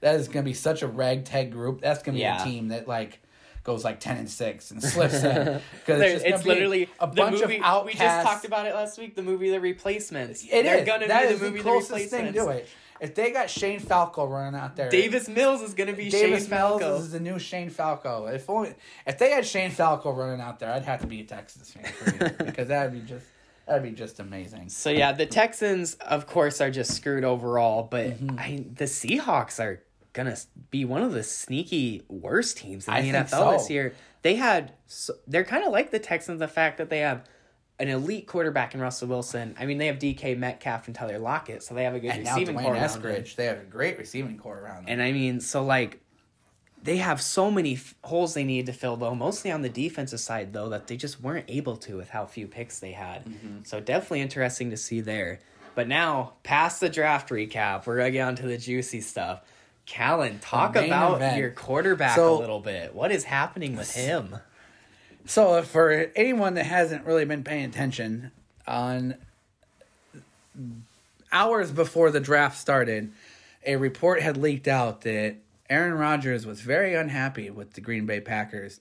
[0.00, 1.80] That is going to be such a ragtag group.
[1.80, 2.40] That's going to be Yeah.
[2.40, 3.20] a team that like
[3.62, 7.40] goes like ten and six and slips in because it's, It's, be literally a bunch
[7.40, 7.86] movie, of outcasts.
[7.86, 9.14] We just talked about it last week.
[9.16, 10.44] The movie The Replacements.
[10.44, 10.86] It They're is.
[10.86, 12.68] gonna That be is the movie the thing to it.
[13.00, 16.50] If they got Shane Falco running out there, Davis Mills is gonna be Davis Shane
[16.50, 16.96] Mills Falco.
[16.98, 18.26] is the new Shane Falco.
[18.26, 18.74] If only
[19.06, 21.84] if they had Shane Falco running out there, I'd have to be a Texas fan
[21.92, 23.26] for you, because that'd be just
[23.66, 24.68] that'd be just amazing.
[24.68, 27.82] So yeah, the Texans, of course, are just screwed overall.
[27.84, 28.38] But Mm-hmm.
[28.38, 30.36] I, the Seahawks are gonna
[30.70, 33.94] be one of the sneaky worst teams in the think NFL this year.
[34.22, 36.38] They had, so, they're kind of like the Texans.
[36.38, 37.24] The fact that they have
[37.78, 39.54] an elite quarterback in Russell Wilson.
[39.58, 42.24] I mean, they have DK Metcalf and Tyler Lockett, so they have a good And
[42.24, 43.12] now receiving corps D'Wayne around them.
[43.12, 44.92] Eskridge, they have a great receiving corps around them.
[44.92, 46.00] And I mean, so like,
[46.84, 50.20] they have so many f- holes they need to fill, though, mostly on the defensive
[50.20, 53.24] side, though, that they just weren't able to with how few picks they had.
[53.24, 53.58] Mm-hmm.
[53.64, 55.40] So definitely interesting to see there.
[55.74, 59.40] But now, past the draft recap, we're going to get on to the juicy stuff.
[59.86, 61.38] Callan, talk about event.
[61.38, 62.94] your quarterback So- a little bit.
[62.94, 64.36] What is happening with him?
[65.26, 68.30] So, for anyone that hasn't really been paying attention,
[68.68, 69.14] on
[71.32, 73.10] hours before the draft started,
[73.66, 75.36] a report had leaked out that
[75.70, 78.80] Aaron Rodgers was very unhappy with the Green Bay Packers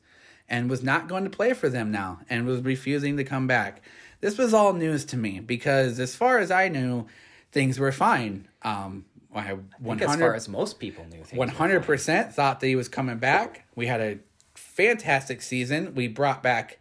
[0.50, 3.82] and was not going to play for them now and was refusing to come back.
[4.22, 7.08] This was all news to me because, as far as I knew,
[7.52, 8.48] things were fine.
[8.62, 12.60] Um, I I think 100 as far as most people knew one hundred percent thought
[12.60, 13.66] that he was coming back.
[13.76, 14.20] We had a
[14.54, 15.96] fantastic season.
[15.96, 16.80] We brought back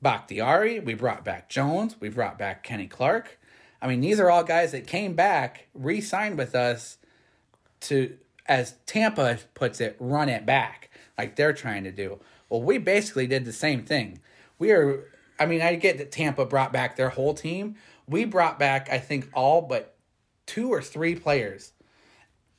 [0.00, 0.80] Bakhtiari.
[0.80, 1.96] We brought back Jones.
[2.00, 3.38] We brought back Kenny Clark.
[3.80, 6.98] I mean, these are all guys that came back, re-signed with us
[7.82, 8.16] to,
[8.46, 12.18] as Tampa puts it, run it back like they're trying to do.
[12.48, 14.20] Well, we basically did the same thing.
[14.58, 15.04] We are.
[15.38, 17.76] I mean, I get that Tampa brought back their whole team.
[18.06, 19.96] We brought back, I think, all but
[20.46, 21.72] two or three players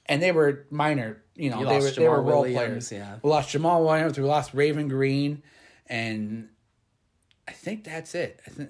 [0.05, 1.23] and they were minor.
[1.35, 2.91] You know, You they were they were role Williams, players.
[2.91, 3.17] yeah.
[3.21, 4.17] We lost Jamaal Williams.
[4.17, 5.41] We lost Raven Green,
[5.87, 6.49] and
[7.47, 8.41] I think that's it.
[8.45, 8.69] I think.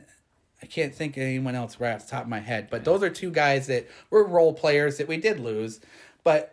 [0.62, 3.04] I can't think of anyone else right off the top of my head, but those
[3.04, 5.82] are two guys that were role players that we did lose.
[6.24, 6.53] But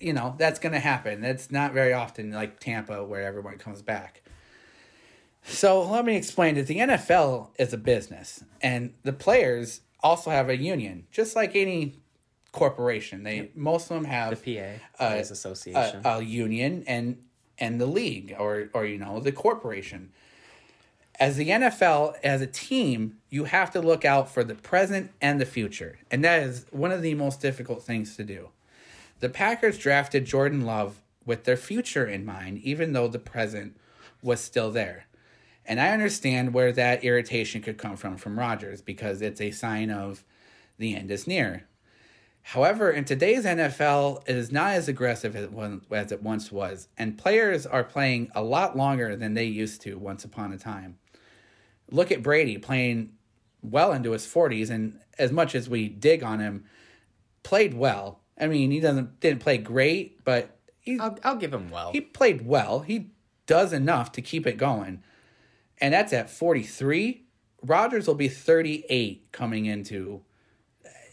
[0.00, 1.20] you know that's going to happen.
[1.20, 4.22] That's not very often like Tampa where everyone comes back.
[5.46, 10.48] So let me explain that the NFL is a business, and the players also have
[10.48, 11.96] a union, just like any
[12.52, 13.24] corporation.
[13.24, 16.00] They most of them have The PA, Players Association.
[16.04, 17.18] a, a union and
[17.58, 20.12] and the league or or you know the corporation.
[21.20, 25.40] As the NFL as a team, you have to look out for the present and
[25.40, 28.48] the future, and that is one of the most difficult things to do.
[29.24, 33.74] The Packers drafted Jordan Love with their future in mind, even though the present
[34.20, 35.06] was still there.
[35.64, 39.88] And I understand where that irritation could come from from Rodgers because it's a sign
[39.88, 40.24] of
[40.76, 41.64] the end is near.
[42.42, 45.44] However, in today's NFL, it is not as aggressive as
[46.12, 50.26] it, once was, and players are playing a lot longer than they used to once
[50.26, 50.98] upon a time.
[51.90, 53.14] Look at Brady playing
[53.62, 56.66] well into his 40s, and as much as we dig on him,
[57.42, 58.20] played well.
[58.38, 61.92] I mean, he doesn't didn't play great, but he I'll, I'll give him well.
[61.92, 62.80] he played well.
[62.80, 63.10] He
[63.46, 65.02] does enough to keep it going.
[65.80, 67.24] And that's at 43.
[67.62, 70.22] Rodgers will be 38 coming into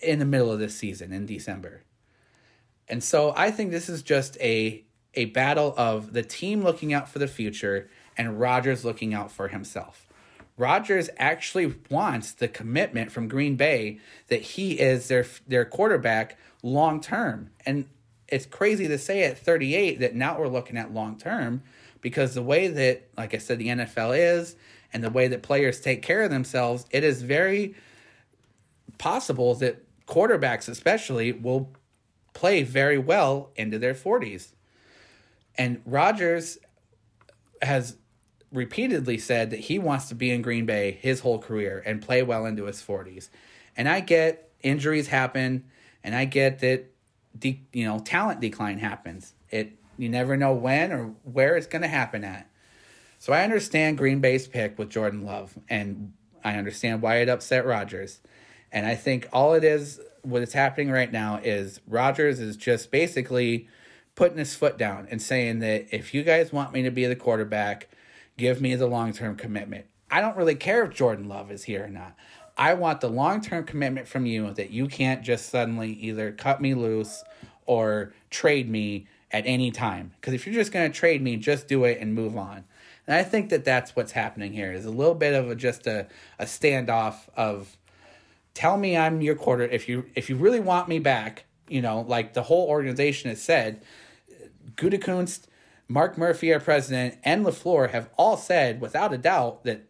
[0.02, 1.84] in the middle of this season in December.
[2.88, 7.10] And so I think this is just a a battle of the team looking out
[7.10, 10.08] for the future and Rodgers looking out for himself.
[10.58, 17.02] Rodgers actually wants the commitment from Green Bay that he is their their quarterback long
[17.02, 17.50] term.
[17.66, 17.86] And
[18.28, 21.64] it's crazy to say at 38 that now we're looking at long term
[22.02, 24.56] because the way that like I said the NFL is
[24.94, 27.76] and the way that players take care of themselves, it is very
[28.98, 31.72] possible that quarterbacks especially will
[32.34, 34.54] play very well into their 40s.
[35.58, 36.58] And Rodgers
[37.62, 37.98] has
[38.52, 42.22] repeatedly said that he wants to be in Green Bay his whole career and play
[42.22, 43.30] well into his 40s.
[43.78, 45.66] And I get injuries happen
[46.04, 46.86] and I get that
[47.38, 49.34] de- you know talent decline happens.
[49.50, 52.50] It you never know when or where it's going to happen at.
[53.20, 57.66] So I understand Green Bay's pick with Jordan Love and I understand why it upset
[57.66, 58.20] Rodgers.
[58.72, 62.92] And I think all it is what is happening right now is Rodgers is just
[62.92, 63.68] basically
[64.16, 67.16] putting his foot down and saying that if you guys want me to be the
[67.16, 67.90] quarterback,
[68.42, 69.86] give me the long term commitment.
[70.10, 72.16] I don't really care if Jordan Love is here or not.
[72.58, 76.60] I want the long term commitment from you that you can't just suddenly either cut
[76.60, 77.24] me loose
[77.68, 80.14] or trade me at any time.
[80.16, 82.66] Because if you're just going to trade me, just do it and move on.
[83.06, 85.86] And I think that that's what's happening here is a little bit of a, just
[85.86, 86.08] a,
[86.40, 87.78] a standoff of
[88.56, 92.02] tell me I'm your quarter if you if you really want me back, you know,
[92.02, 93.84] like the whole organization has said,
[94.76, 95.46] Gutekunst,
[95.92, 99.84] Mark Murphy, our president, and LaFleur have all said without a doubt that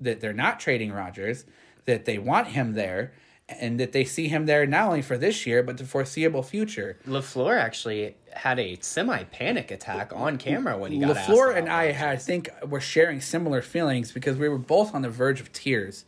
[0.00, 1.44] that they're not trading Rodgers,
[1.84, 3.12] that they want him there,
[3.48, 6.98] and that they see him there not only for this year but the foreseeable future.
[7.06, 11.68] LaFleur actually had a semi panic attack on camera when he got asked LaFleur and
[11.68, 15.40] I, had, I think, were sharing similar feelings because we were both on the verge
[15.40, 16.04] of tears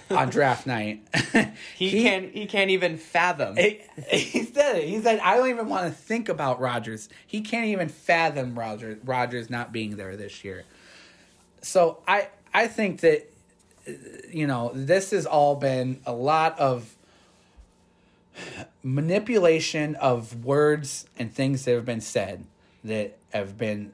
[0.10, 1.06] on draft night.
[1.76, 2.32] He, can't.
[2.32, 3.56] He can't even fathom.
[3.56, 4.84] He, he said it.
[4.88, 7.08] He said, "I don't even want to think about Rodgers.
[7.26, 10.64] He can't even fathom Rodgers Rodgers not being there this year."
[11.60, 13.28] So I I think that
[13.88, 13.92] uh,
[14.30, 16.94] you know this has all been a lot of
[18.82, 22.44] manipulation of words and things that have been said
[22.84, 23.92] that have been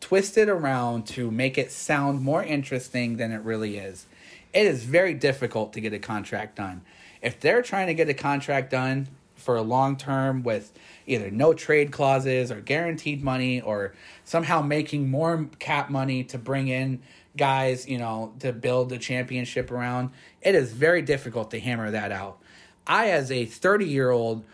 [0.00, 4.06] twisted around to make it sound more interesting than it really is.
[4.52, 6.82] It is very difficult to get a contract done.
[7.22, 10.72] If they're trying to get a contract done for a long term with
[11.06, 13.94] either no trade clauses or guaranteed money or
[14.24, 17.00] somehow making more cap money to bring in
[17.36, 20.10] guys, you know, to build the championship around,
[20.42, 22.38] it is very difficult to hammer that out.
[22.86, 24.44] I, as a 30 year old,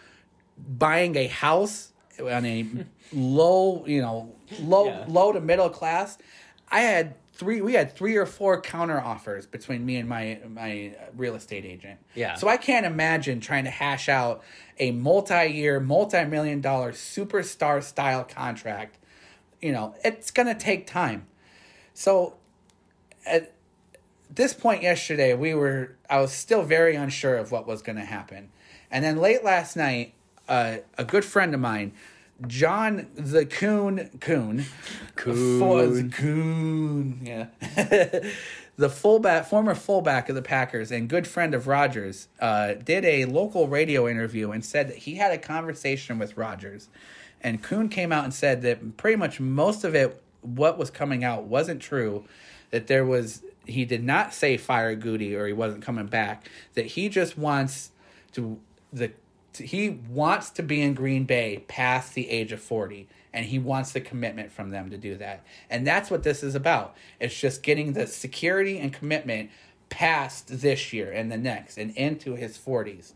[0.59, 2.67] buying a house on a
[3.13, 5.05] low, you know, low Yeah.
[5.09, 6.19] low to middle class,
[6.71, 10.97] I had three we had three or four counter offers between me and my my
[11.17, 12.01] real estate agent.
[12.15, 12.35] Yeah.
[12.35, 14.43] So I can't imagine trying to hash out
[14.79, 18.99] a multi-year, multi-million dollar superstar style contract.
[19.61, 21.27] You know, it's going to take time.
[21.95, 22.35] So
[23.27, 23.53] at
[24.31, 28.05] this point yesterday, we were I was still very unsure of what was going to
[28.05, 28.51] happen.
[28.91, 30.15] And then late last night,
[30.49, 31.93] uh, a good friend of mine,
[32.47, 34.65] John the Kuhn Kuhn,
[35.17, 35.61] Kuhn.
[35.61, 37.47] was Kuhn, yeah,
[38.77, 43.25] the fullback, former fullback of the Packers and good friend of Rodgers, uh, did a
[43.25, 46.89] local radio interview and said that he had a conversation with Rodgers,
[47.41, 51.25] and Kuhn came out and said that pretty much most of it, what was coming
[51.25, 52.25] out, wasn't true.
[52.71, 56.49] That there was he did not say fire Gutey or he wasn't coming back.
[56.75, 57.91] That he just wants
[58.33, 58.59] to
[58.93, 59.13] the
[59.59, 63.93] he wants to be in Green Bay past the age of 40 and he wants
[63.93, 65.45] the commitment from them to do that.
[65.69, 66.97] And that's what this is about.
[67.21, 69.51] It's just getting the security and commitment
[69.91, 73.13] past this year and the next and into his 40s.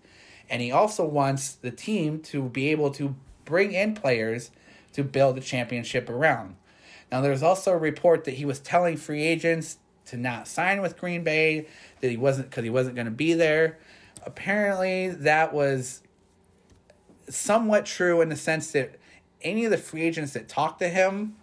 [0.51, 3.15] And he also wants the team to be able to
[3.45, 4.51] bring in players
[4.93, 6.57] to build a championship around.
[7.11, 10.99] Now, there's also a report that he was telling free agents to not sign with
[10.99, 11.67] Green Bay,
[12.01, 13.79] that he wasn't because he wasn't going to be there.
[14.25, 16.03] Apparently, that was
[17.31, 18.97] somewhat true in the sense that
[19.43, 21.37] any of the free agents that talked to him,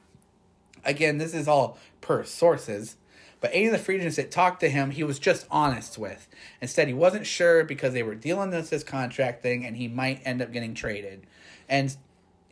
[0.86, 2.96] again, this is all per sources,
[3.40, 6.28] but any of the free agents that talked to him, he was just honest with.
[6.62, 10.22] Instead, he wasn't sure because they were dealing with this contract thing and he might
[10.26, 11.26] end up getting traded.
[11.70, 11.96] And,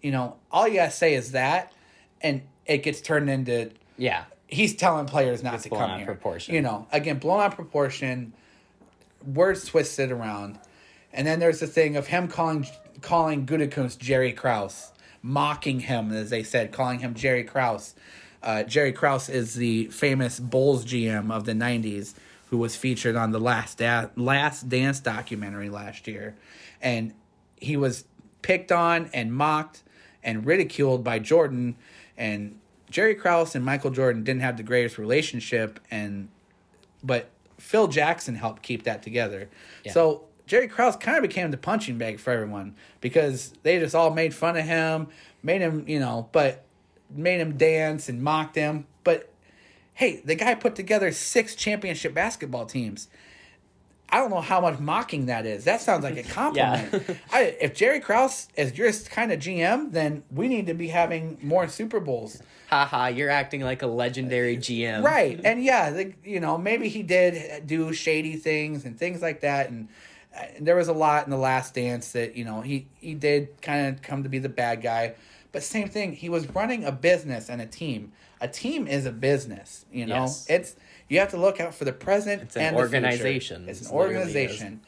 [0.02, 1.72] you know, all you gotta say is that,
[2.22, 4.26] and it gets turned into Yeah.
[4.48, 6.06] he's telling players not It's to come out here.
[6.06, 6.54] proportion.
[6.56, 8.34] You know, again, blown out proportion,
[9.26, 10.60] words twisted around,
[11.14, 12.68] and then there's the thing of him calling
[13.06, 14.92] calling Gutekunst Jerry Krause,
[15.22, 17.94] mocking him as they said, calling him Jerry Krause.
[18.42, 22.16] Uh, Jerry Krause is the famous Bulls GM of the '90s,
[22.50, 26.36] who was featured on the Last da- Last Dance documentary last year,
[26.82, 27.14] and
[27.58, 28.06] he was
[28.42, 29.84] picked on and mocked
[30.24, 31.76] and ridiculed by Jordan
[32.18, 36.30] and Jerry Krause and Michael Jordan didn't have the greatest relationship and
[37.04, 39.50] but Phil Jackson helped keep that together.
[39.94, 44.12] So Jerry Krause kind of became the punching bag for everyone because they just all
[44.12, 45.08] made fun of him,
[45.42, 46.64] made him, you know, but
[47.10, 48.86] made him dance and mocked him.
[49.04, 49.32] But
[49.94, 53.08] hey, the guy put together six championship basketball teams.
[54.08, 55.64] I don't know how much mocking that is.
[55.64, 57.20] That sounds like a compliment.
[57.34, 61.40] I, if Jerry Krause is your kind of GM, then we need to be having
[61.42, 62.42] more Super Bowls.
[62.70, 65.04] Haha, you're acting like a legendary GM.
[65.04, 65.42] Right.
[65.44, 69.70] And yeah, the, you know, maybe he did do shady things and things like that.
[69.72, 69.90] And,
[70.60, 73.88] there was a lot in the last dance that, you know, he, he did kind
[73.88, 75.16] of come to be the bad guy.
[75.52, 78.12] But same thing, he was running a business and a team.
[78.42, 80.24] A team is a business, you know?
[80.24, 80.46] Yes.
[80.50, 80.76] It's
[81.08, 83.70] you have to look out for the present It's an and the organization.
[83.70, 84.82] It's an organization.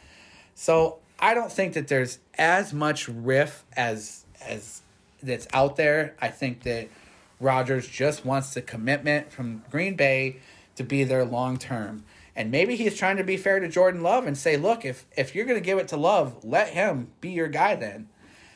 [0.56, 4.82] So I don't think that there's as much riff as as
[5.22, 6.16] that's out there.
[6.20, 6.89] I think that
[7.39, 10.38] Rodgers just wants the commitment from Green Bay
[10.76, 12.04] to be there long term.
[12.38, 15.34] And maybe he's trying to be fair to Jordan Love and say, look, if if
[15.34, 18.10] you're gonna give it to Love, let him be your guy then.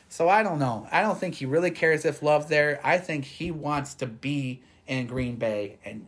[0.08, 0.86] So I don't know.
[0.92, 2.80] I don't think he really cares if Love's there.
[2.84, 6.06] I think he wants to be in Green Bay and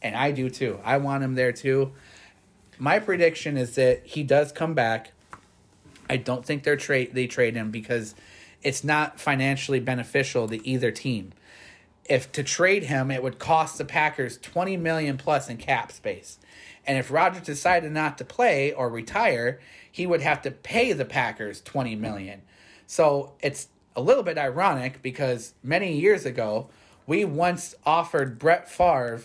[0.00, 0.80] and I do too.
[0.82, 1.92] I want him there too.
[2.78, 5.12] My prediction is that he does come back.
[6.08, 8.14] I don't think they're trade they trade him because
[8.62, 11.34] it's not financially beneficial to either team.
[12.06, 16.38] If to trade him, it would cost the Packers twenty million plus in cap space.
[16.86, 19.60] And if Rodgers decided not to play or retire,
[19.90, 22.42] he would have to pay the Packers twenty million.
[22.86, 26.68] So it's a little bit ironic because many years ago,
[27.06, 29.22] we once offered Brett Favre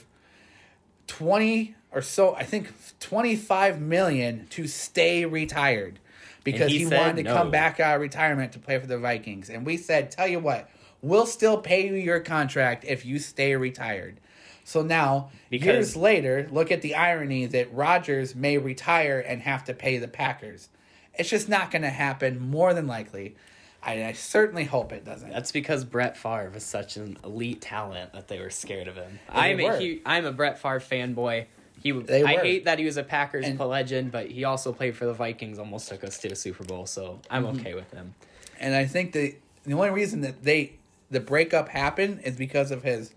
[1.07, 5.99] 20 or so, I think 25 million to stay retired
[6.43, 9.49] because he he, wanted to come back out of retirement to play for the Vikings.
[9.49, 10.69] And we said, tell you what,
[11.01, 14.19] we'll still pay you your contract if you stay retired.
[14.67, 19.63] So now, Because- years later, look at the irony that Rodgers may retire and have
[19.65, 20.69] to pay the Packers.
[21.17, 23.35] It's just not going to happen, more than likely.
[23.83, 25.29] I, I certainly hope it doesn't.
[25.29, 29.19] That's because Brett Favre is such an elite talent that they were scared of him.
[29.29, 31.45] I'm a huge, I'm a Brett Favre fanboy.
[31.83, 32.41] He, They I were.
[32.41, 35.59] hate that he was a Packers And- legend, but he also played for the Vikings.
[35.59, 37.59] Almost took us to a Super Bowl, so I'm Mm-hmm.
[37.59, 38.15] okay with him.
[38.59, 40.73] And I think the the only reason that they
[41.11, 43.11] the breakup happened is because of his.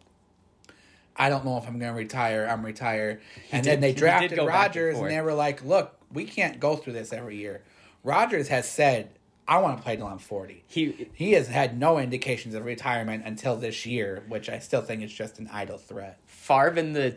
[1.19, 2.47] I don't know if I'm going to retire.
[2.51, 6.25] I'm retire, and did- then they drafted back and and, they were like, "Look, we
[6.25, 7.63] can't go through this every year."
[8.05, 9.11] Rodgers has said,
[9.47, 13.25] "I want to play till I'm 40." He He has had no indications of retirement
[13.27, 16.19] until this year, which I still think is just an idle threat.
[16.25, 17.17] Favre in the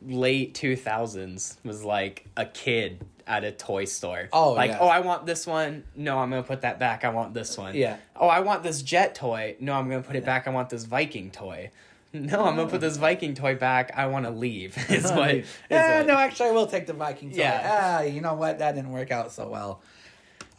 [0.00, 4.28] late 2000s was like a kid at a toy store.
[4.32, 4.78] Oh, like yeah.
[4.80, 5.84] oh, I want this one.
[5.94, 7.04] No, I'm gonna put that back.
[7.04, 7.74] I want this one.
[7.74, 7.96] Yeah.
[8.16, 9.56] Oh, I want this jet toy.
[9.60, 10.46] No, I'm gonna put it back.
[10.46, 11.70] I want this Viking toy.
[12.14, 13.92] No, I'm gonna put this Viking toy back.
[13.94, 14.76] I want to leave.
[14.90, 15.34] Is what?
[15.34, 17.36] is Yeah, what- no, actually, I will take the Vikings.
[17.36, 17.98] Yeah.
[18.00, 18.60] Ah, you know what?
[18.60, 19.82] That didn't work out so well.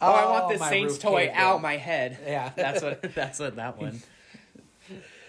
[0.00, 2.18] Oh, I want this my Saints roof toy caved out my head.
[2.26, 2.52] Yeah.
[2.54, 3.02] that's what.
[3.14, 4.00] That's what that one.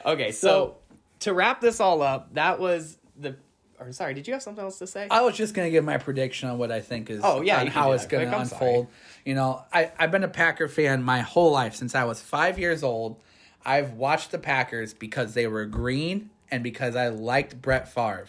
[0.06, 0.78] Okay, so,
[1.22, 3.36] to wrap this all up, that was the
[3.80, 5.08] or sorry, did you have something else to say?
[5.10, 7.66] I was just gonna give my prediction on what I think is Oh, yeah, on
[7.66, 8.36] you can how do it's that gonna quick.
[8.36, 8.88] I'm unfold.
[9.26, 12.60] You know, I, I've been a Packer fan my whole life since I was five
[12.60, 13.20] years old.
[13.66, 18.28] I've watched the Packers because they were green and because I liked Brett Favre.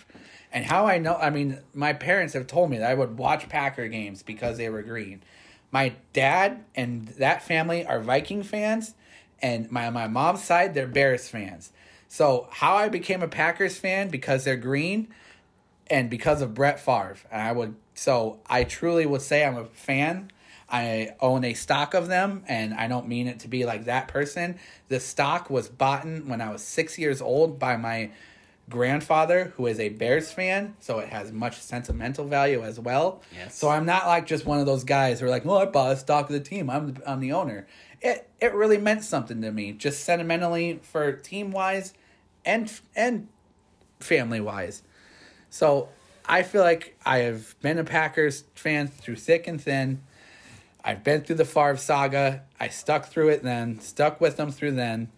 [0.52, 3.48] And how I know I mean, my parents have told me that I would watch
[3.48, 5.22] Packer games because they were green.
[5.70, 8.94] My dad and that family are Viking fans,
[9.40, 11.72] and my, my mom's side, they're Bears fans.
[12.08, 15.08] So how I became a Packers fan because they're green
[15.86, 17.16] and because of Brett Favre.
[17.30, 20.30] And I would so I truly would say I'm a fan.
[20.72, 24.08] I own a stock of them, and I don't mean it to be like that
[24.08, 24.58] person.
[24.88, 28.10] The stock was bought in when I was six years old by my
[28.70, 33.20] grandfather, who is a Bears fan, so it has much sentimental value as well.
[33.36, 33.54] Yes.
[33.54, 35.92] So I'm not like just one of those guys who are like, "Oh, I bought
[35.92, 36.70] a stock of the team.
[36.70, 37.66] I'm the, I'm the owner."
[38.00, 41.92] It it really meant something to me, just sentimentally for team wise,
[42.46, 43.28] and and
[44.00, 44.82] family wise.
[45.50, 45.90] So
[46.26, 50.02] I feel like I have been a Packers fan through thick and thin.
[50.84, 52.42] I've been through the Favre saga.
[52.58, 55.08] I stuck through it then, stuck with them through then.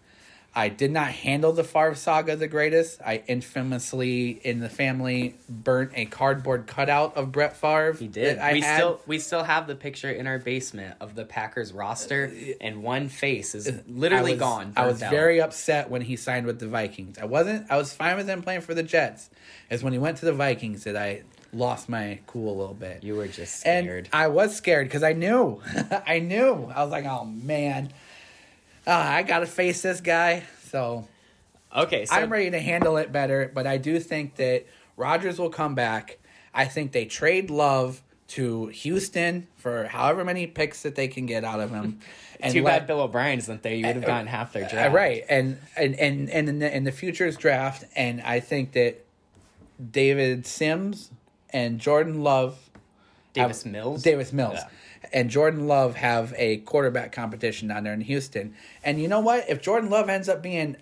[0.57, 3.01] I did not handle the Favre saga the greatest.
[3.05, 7.91] I infamously, in the family, burnt a cardboard cutout of Brett Favre.
[7.91, 8.39] He did.
[8.39, 8.77] I we had.
[8.77, 12.83] still we still have the picture in our basement of the Packers roster, uh, and
[12.83, 14.73] one face is literally I was, gone.
[14.77, 15.11] I was out.
[15.11, 17.17] very upset when he signed with the Vikings.
[17.17, 17.69] I wasn't.
[17.69, 19.29] I was fine with him playing for the Jets.
[19.69, 21.23] It's when he went to the Vikings that I
[21.55, 23.03] lost my cool a little bit.
[23.03, 24.09] You were just and scared.
[24.13, 25.61] I was scared because I knew,
[26.07, 26.71] I knew.
[26.75, 27.91] I was like, oh man,
[28.87, 30.43] Ah, I got to face this guy.
[30.69, 31.07] So
[31.75, 33.51] okay, so I'm ready to handle it better.
[33.53, 34.65] But I do think that
[34.97, 36.19] Rodgers will come back.
[36.53, 41.43] I think they trade Love to Houston for however many picks that they can get
[41.43, 41.99] out of him.
[42.37, 43.73] And too let- bad Bill O'Brien isn't there.
[43.73, 44.93] You would have gotten half their uh, draft.
[44.93, 49.05] right, and and and and in the, in the futures draft, and I think that
[49.91, 51.11] David Sims
[51.55, 52.59] and Jordan Love,
[53.33, 54.03] Davis have- Mills.
[54.03, 55.09] Davis Mills, Yeah.
[55.13, 58.53] and Jordan Love have a quarterback competition down there in Houston.
[58.83, 59.49] And you know what?
[59.49, 60.75] If Jordan Love ends up being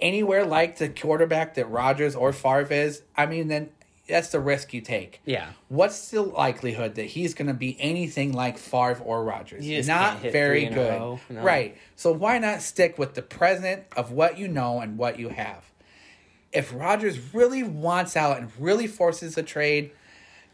[0.00, 3.68] anywhere like the quarterback that Rodgers or Favre is, I mean, then
[4.08, 5.20] that's the risk you take.
[5.26, 5.48] Yeah.
[5.68, 10.60] What's the likelihood that he's going to be anything like Favre or just Not very
[10.60, 10.90] three in a good.
[10.92, 11.42] row, no.
[11.42, 11.76] Right.
[11.94, 15.64] So why not stick with the present of what you know and what you have?
[16.52, 19.90] If Rodgers really wants out and really forces a trade,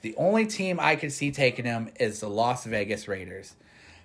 [0.03, 3.55] the only team I could see taking him is the Las Vegas Raiders.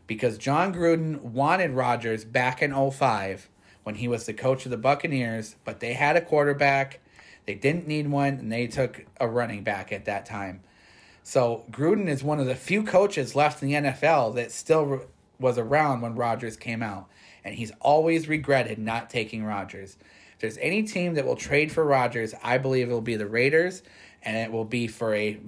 [0.06, 3.50] Because Jon Gruden wanted Rodgers back in 05
[3.84, 7.00] when he was the coach of the Buccaneers, but they had a quarterback.
[7.46, 10.62] They didn't need one, and they took a running back at that time.
[11.24, 15.02] So Gruden is one of the few coaches left in the NFL that still
[15.40, 17.08] was around when Rodgers came out,
[17.44, 19.98] and he's always regretted not taking Rodgers.
[20.34, 23.26] If there's any team that will trade for Rodgers, I believe it will be the
[23.26, 23.84] Raiders,
[24.22, 25.40] and it will be for a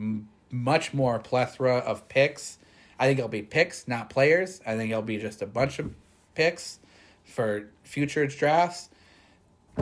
[0.52, 2.58] much more plethora of picks.
[3.00, 4.62] I think it'll be picks, not players.
[4.66, 5.94] I think it'll be just a bunch of
[6.36, 6.80] picks
[7.24, 8.90] for future drafts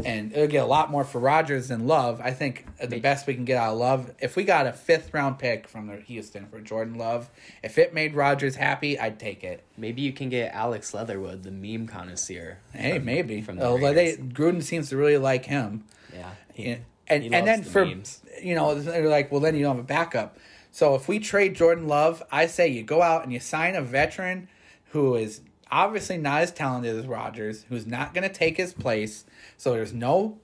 [0.06, 2.22] and it'll get a lot more for Rodgers than Love.
[2.24, 5.14] I think the best we can get out of Love, if we got a fifth
[5.14, 7.30] round pick from the Houston for Jordan Love,
[7.64, 9.64] if it made Rodgers happy, I'd take it.
[9.78, 12.60] Maybe you can get Alex Leatherwood, the meme connoisseur.
[12.74, 13.42] Hey, from- maybe.
[13.42, 15.84] from the Although they Gruden seems to really like him.
[16.14, 16.32] Yeah.
[16.56, 16.78] Yeah.
[17.08, 18.22] And he and then the for memes.
[18.44, 20.38] you know they're like, well then you don't have a backup.
[20.72, 23.82] So if we trade Jordan Love, I say you go out and you sign a
[23.82, 24.48] veteran
[24.92, 25.42] who is
[25.72, 29.26] obviously not as talented as Rodgers, who's not going to take his place.
[29.58, 30.40] So there's no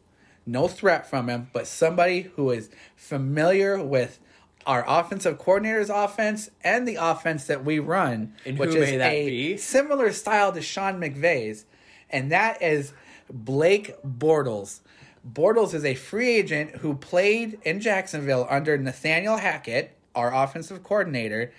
[0.45, 4.19] no threat from him, but somebody who is familiar with
[4.65, 8.97] our offensive coordinator's offense and the offense that we run, And which who is may
[8.97, 9.57] that a be?
[9.57, 11.65] similar style to Sean McVay's,
[12.09, 12.91] and that is
[13.31, 14.81] Blake Bortles.
[15.29, 21.51] Bortles is a free agent who played in Jacksonville under Nathaniel Hackett, our offensive coordinator,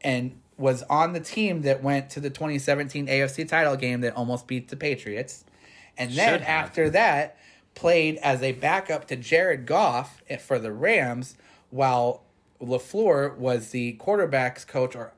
[0.00, 4.46] and was on the team that went to the 2017 AFC title game that almost
[4.46, 5.44] beat the Patriots.
[5.96, 6.66] And then Should have.
[6.66, 7.36] after that,
[7.74, 11.36] played as a backup to Jared Goff for the Rams,
[11.70, 12.22] while
[12.60, 15.12] LaFleur was the quarterback's coach, or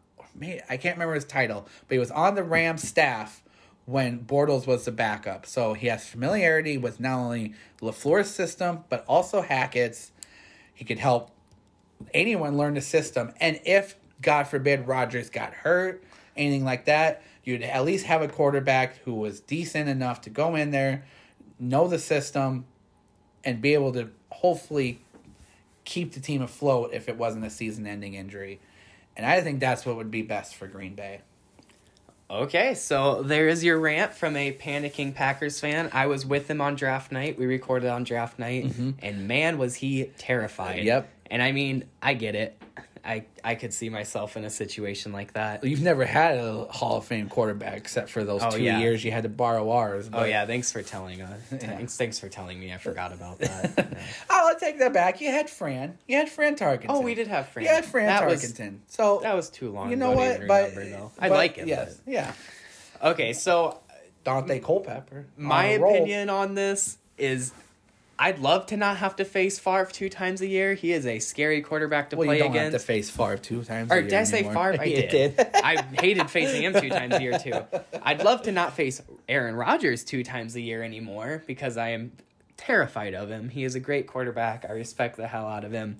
[0.68, 3.42] I can't remember his title, but he was on the Rams staff
[3.86, 5.46] when Bortles was the backup.
[5.46, 10.10] So he has familiarity with not only LaFleur's system, but also Hackett's.
[10.72, 11.30] He could help
[12.12, 13.32] anyone learn the system.
[13.40, 16.04] And if, God forbid, Rodgers got hurt,
[16.36, 20.54] anything like that, you'd at least have a quarterback who was decent enough to go
[20.54, 21.04] in there,
[21.58, 22.64] know the system,
[23.44, 25.00] and be able to hopefully
[25.84, 28.60] keep the team afloat if it wasn't a season ending injury.
[29.16, 31.20] And I think that's what would be best for Green Bay.
[32.30, 35.90] Okay, so there is your rant from a panicking Packers fan.
[35.92, 37.38] I was with him on draft night.
[37.38, 38.90] We recorded on draft night, mm-hmm.
[39.00, 40.82] and man, was he terrified.
[40.84, 41.08] Yep.
[41.30, 42.60] And I mean, I get it.
[43.06, 45.62] I I could see myself in a situation like that.
[45.62, 48.78] You've never had a Hall of Fame quarterback except for those Oh, two yeah.
[48.78, 50.08] years you had to borrow ours.
[50.10, 51.60] Oh yeah, thanks for telling uh, us.
[51.60, 52.72] Thanks, thanks for telling me.
[52.72, 53.98] I forgot about that.
[54.30, 55.20] Oh, I'll take that back.
[55.20, 55.98] You had Fran.
[56.08, 56.86] You had Fran Tarkenton.
[56.88, 57.64] Oh, we did have Fran.
[57.66, 58.78] You had Fran That was- Tarkenton.
[58.86, 59.90] so that was too long.
[59.90, 60.48] you know ago what?
[60.48, 61.12] But, remember, though.
[61.18, 61.66] I but like it.
[61.68, 62.32] Yes, yeah.
[63.02, 63.80] Okay, so
[64.24, 65.26] Daunte Culpepper.
[65.36, 67.52] my on opinion on this is
[68.18, 70.74] I'd love to not have to face Favre two times a year.
[70.74, 72.72] He is a scary quarterback to Well, play you don't against.
[72.74, 73.90] have to face Favre two times.
[73.90, 74.72] or a did I say anymore.
[74.72, 74.82] Favre?
[74.82, 75.34] I You did.
[75.54, 77.60] I hated facing him two times a year too.
[78.02, 82.12] I'd love to not face Aaron Rodgers two times a year anymore because I am
[82.56, 83.48] terrified of him.
[83.48, 84.64] He is a great quarterback.
[84.68, 85.98] I respect the hell out of him.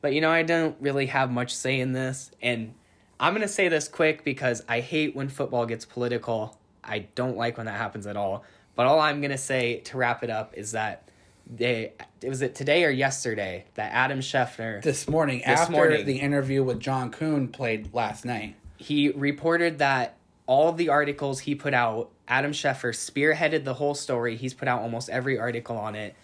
[0.00, 2.74] But you know, I don't really have much say in this and
[3.18, 6.56] I'm going to say this quick because I hate when football gets political.
[6.84, 8.44] I don't like when that happens at all.
[8.76, 11.08] But all I'm going to say to wrap it up is that
[11.48, 11.92] they
[12.22, 16.04] was it today or yesterday that Adam Schefter this morning This after morning.
[16.06, 18.56] the interview with John Kuhn played last night.
[18.78, 20.16] he reported that
[20.46, 24.36] all of the articles he put out, Adam Schefter spearheaded the whole story.
[24.36, 26.14] He's put out almost every article on it,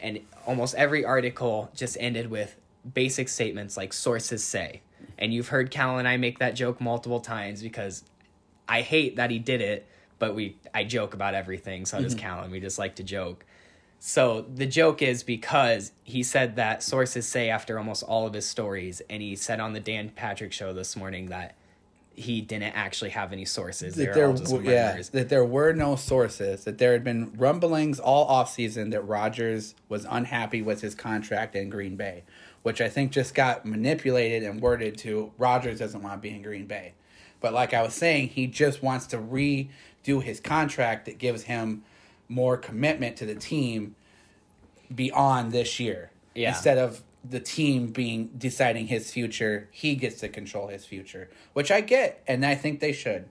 [0.00, 2.56] and almost every article just ended with
[2.94, 4.82] basic statements like sources say.
[5.18, 8.04] And you've heard Cal and I make that joke multiple times because
[8.68, 9.86] I hate that he did it,
[10.18, 11.86] but we I joke about everything.
[11.86, 12.26] So does mm-hmm.
[12.26, 12.50] Callan.
[12.50, 13.44] We just like to joke.
[13.98, 18.46] So the joke is because he said that sources say after almost all of his
[18.46, 21.54] stories, and he said on the Dan Patrick show this morning that
[22.16, 23.94] he didn't actually have any sources.
[23.94, 26.64] That there, all just w- yeah, that there were no sources.
[26.64, 31.68] That there had been rumblings all offseason that Rodgers was unhappy with his contract in
[31.68, 32.24] Green Bay,
[32.62, 36.42] which I think just got manipulated and worded to Rodgers doesn't want to be in
[36.42, 36.94] Green Bay.
[37.40, 41.84] But like I was saying, he just wants to redo his contract that gives him
[42.28, 43.94] more commitment to the team
[44.94, 46.10] beyond this year.
[46.34, 46.48] Yeah.
[46.50, 51.70] Instead of the team being deciding his future, he gets to control his future, which
[51.70, 53.26] I get, and I think they should.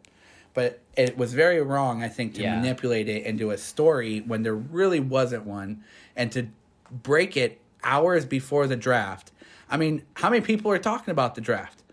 [0.54, 2.56] But it was very wrong, I think, to Yeah.
[2.56, 5.84] manipulate it into a story when there really wasn't one,
[6.16, 6.48] and to
[6.92, 9.32] break it hours before the draft.
[9.70, 11.84] I mean, how many people are talking about the draft?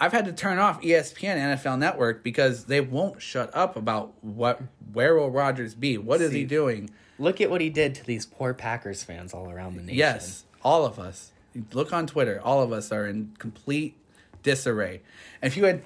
[0.00, 4.60] I've had to turn off ESPN NFL Network because they won't shut up about what
[4.92, 5.98] where will Rodgers be?
[5.98, 6.90] What is he doing?
[7.18, 9.98] Look at what he did to these poor Packers fans all around the nation.
[9.98, 11.32] Yes, all of us.
[11.72, 12.40] Look on Twitter.
[12.42, 13.96] All of us are in complete
[14.42, 15.00] disarray.
[15.42, 15.82] And if you had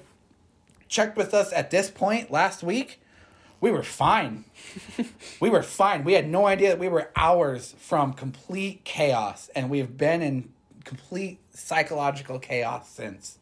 [0.87, 3.01] checked with us at this point last week,
[3.59, 4.45] we were fine.
[5.39, 6.03] we were fine.
[6.03, 10.49] We had no idea that we were hours from complete chaos, and we've been in
[10.83, 13.39] complete psychological chaos since.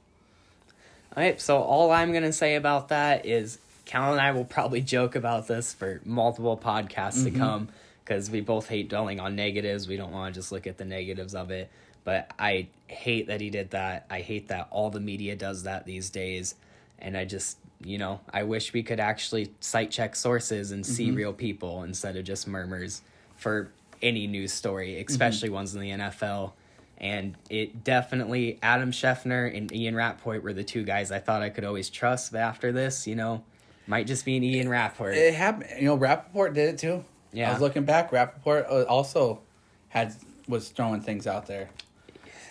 [1.15, 4.45] All right, so all I'm going to say about that is Cal and I will
[4.45, 7.37] probably joke about this for multiple podcasts to mm-hmm.
[7.37, 7.69] come
[8.05, 9.89] because we both hate dwelling on negatives.
[9.89, 11.69] We don't want to just look at the negatives of it.
[12.05, 14.05] But I hate that he did that.
[14.09, 16.55] I hate that all the media does that these days.
[16.99, 21.07] And I just, you know, I wish we could actually site check sources and see
[21.07, 21.17] mm-hmm.
[21.17, 23.01] real people instead of just murmurs
[23.35, 23.69] for
[24.01, 25.09] any news story, mm-hmm.
[25.09, 26.53] especially ones in the NFL.
[27.01, 31.49] And it definitely, Adam Schefter and Ian Rapoport were the two guys I thought I
[31.49, 32.31] could always trust.
[32.31, 33.43] But after this, you know,
[33.87, 35.15] might just be an Ian Rapoport.
[35.15, 35.71] It happened.
[35.79, 37.03] You know, Rapoport did it too.
[37.33, 37.49] Yeah.
[37.49, 38.11] I was looking back.
[38.11, 39.41] Rapoport uh, also
[39.89, 40.13] had
[40.47, 41.71] was throwing things out there.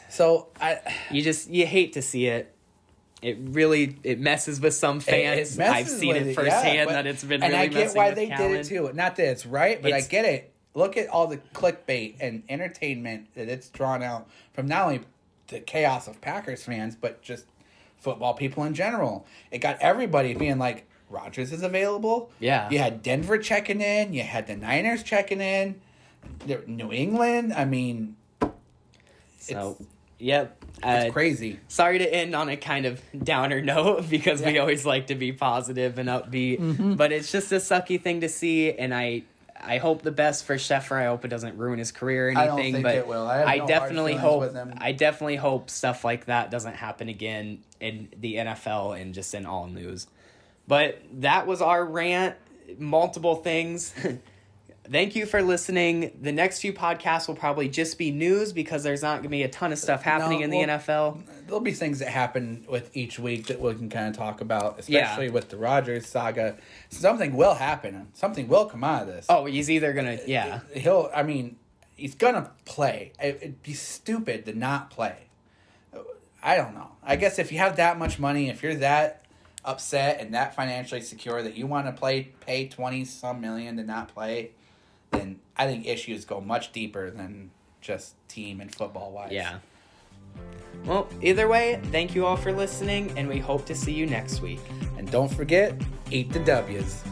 [0.09, 0.80] So I.
[1.12, 2.53] you just, you hate to see it.
[3.22, 5.57] It really, it messes with some fans.
[5.61, 8.26] I've seen it yeah, firsthand but- that it's been and really I get why they
[8.26, 8.53] Callan.
[8.53, 8.90] did it too.
[8.94, 10.49] Not that it's right, but It's- I get it.
[10.74, 15.00] Look at all the clickbait and entertainment that it's drawn out from not only
[15.48, 17.46] the chaos of Packers fans, but just
[17.98, 19.26] football people in general.
[19.50, 22.30] It got everybody being like, Rodgers is available.
[22.38, 22.70] Yeah.
[22.70, 24.12] You had Denver checking in.
[24.12, 25.80] You had the Niners checking in.
[26.68, 27.52] New England.
[27.52, 28.14] I mean,
[29.38, 29.88] So, it's,
[30.18, 30.56] yep.
[30.84, 31.59] it's Uh, crazy.
[31.68, 35.32] sorry to end on a kind of downer note because we always like to be
[35.32, 36.94] positive and upbeat Mm-hmm.
[36.94, 39.22] but it's just a sucky thing to see and i
[39.62, 40.97] i hope the best for Schefter.
[41.01, 43.27] i hope it doesn't ruin his career or I don't anything think but it will.
[43.27, 48.09] I have no definitely hope i definitely hope stuff like that doesn't happen again in
[48.19, 50.07] the nfl and just in all news
[50.66, 52.37] but that was our rant
[52.78, 53.95] multiple things
[54.90, 56.18] Thank you for listening.
[56.20, 59.42] The next few podcasts will probably just be news because there's not going to be
[59.44, 61.46] a ton of stuff happening No, in the well, NFL.
[61.46, 64.82] there'll be things that happen with each week that we can kind of talk about,
[64.88, 65.02] Yeah.
[65.02, 66.56] especially with the Rodgers saga.
[66.88, 68.08] Something will happen.
[68.14, 69.26] Something will come out of this.
[69.28, 70.60] Oh, he's either gonna uh, yeah.
[70.74, 71.08] he'll.
[71.14, 71.56] I mean,
[71.94, 73.12] he's gonna play.
[73.22, 75.16] It, it'd be stupid to not play.
[76.42, 76.92] I don't know.
[77.04, 79.24] I guess if you have that much money, if you're that
[79.64, 83.84] upset and that financially secure that you want to play, pay twenty some million to
[83.84, 84.50] not play,
[85.11, 87.51] then I think issues go much deeper than
[87.81, 89.32] just team and football wise.
[89.32, 89.59] Yeah.
[90.85, 94.41] Well, either way, thank you all for listening, and we hope to see you next
[94.41, 94.61] week.
[94.97, 95.74] And don't forget,
[96.11, 97.03] eat the W's.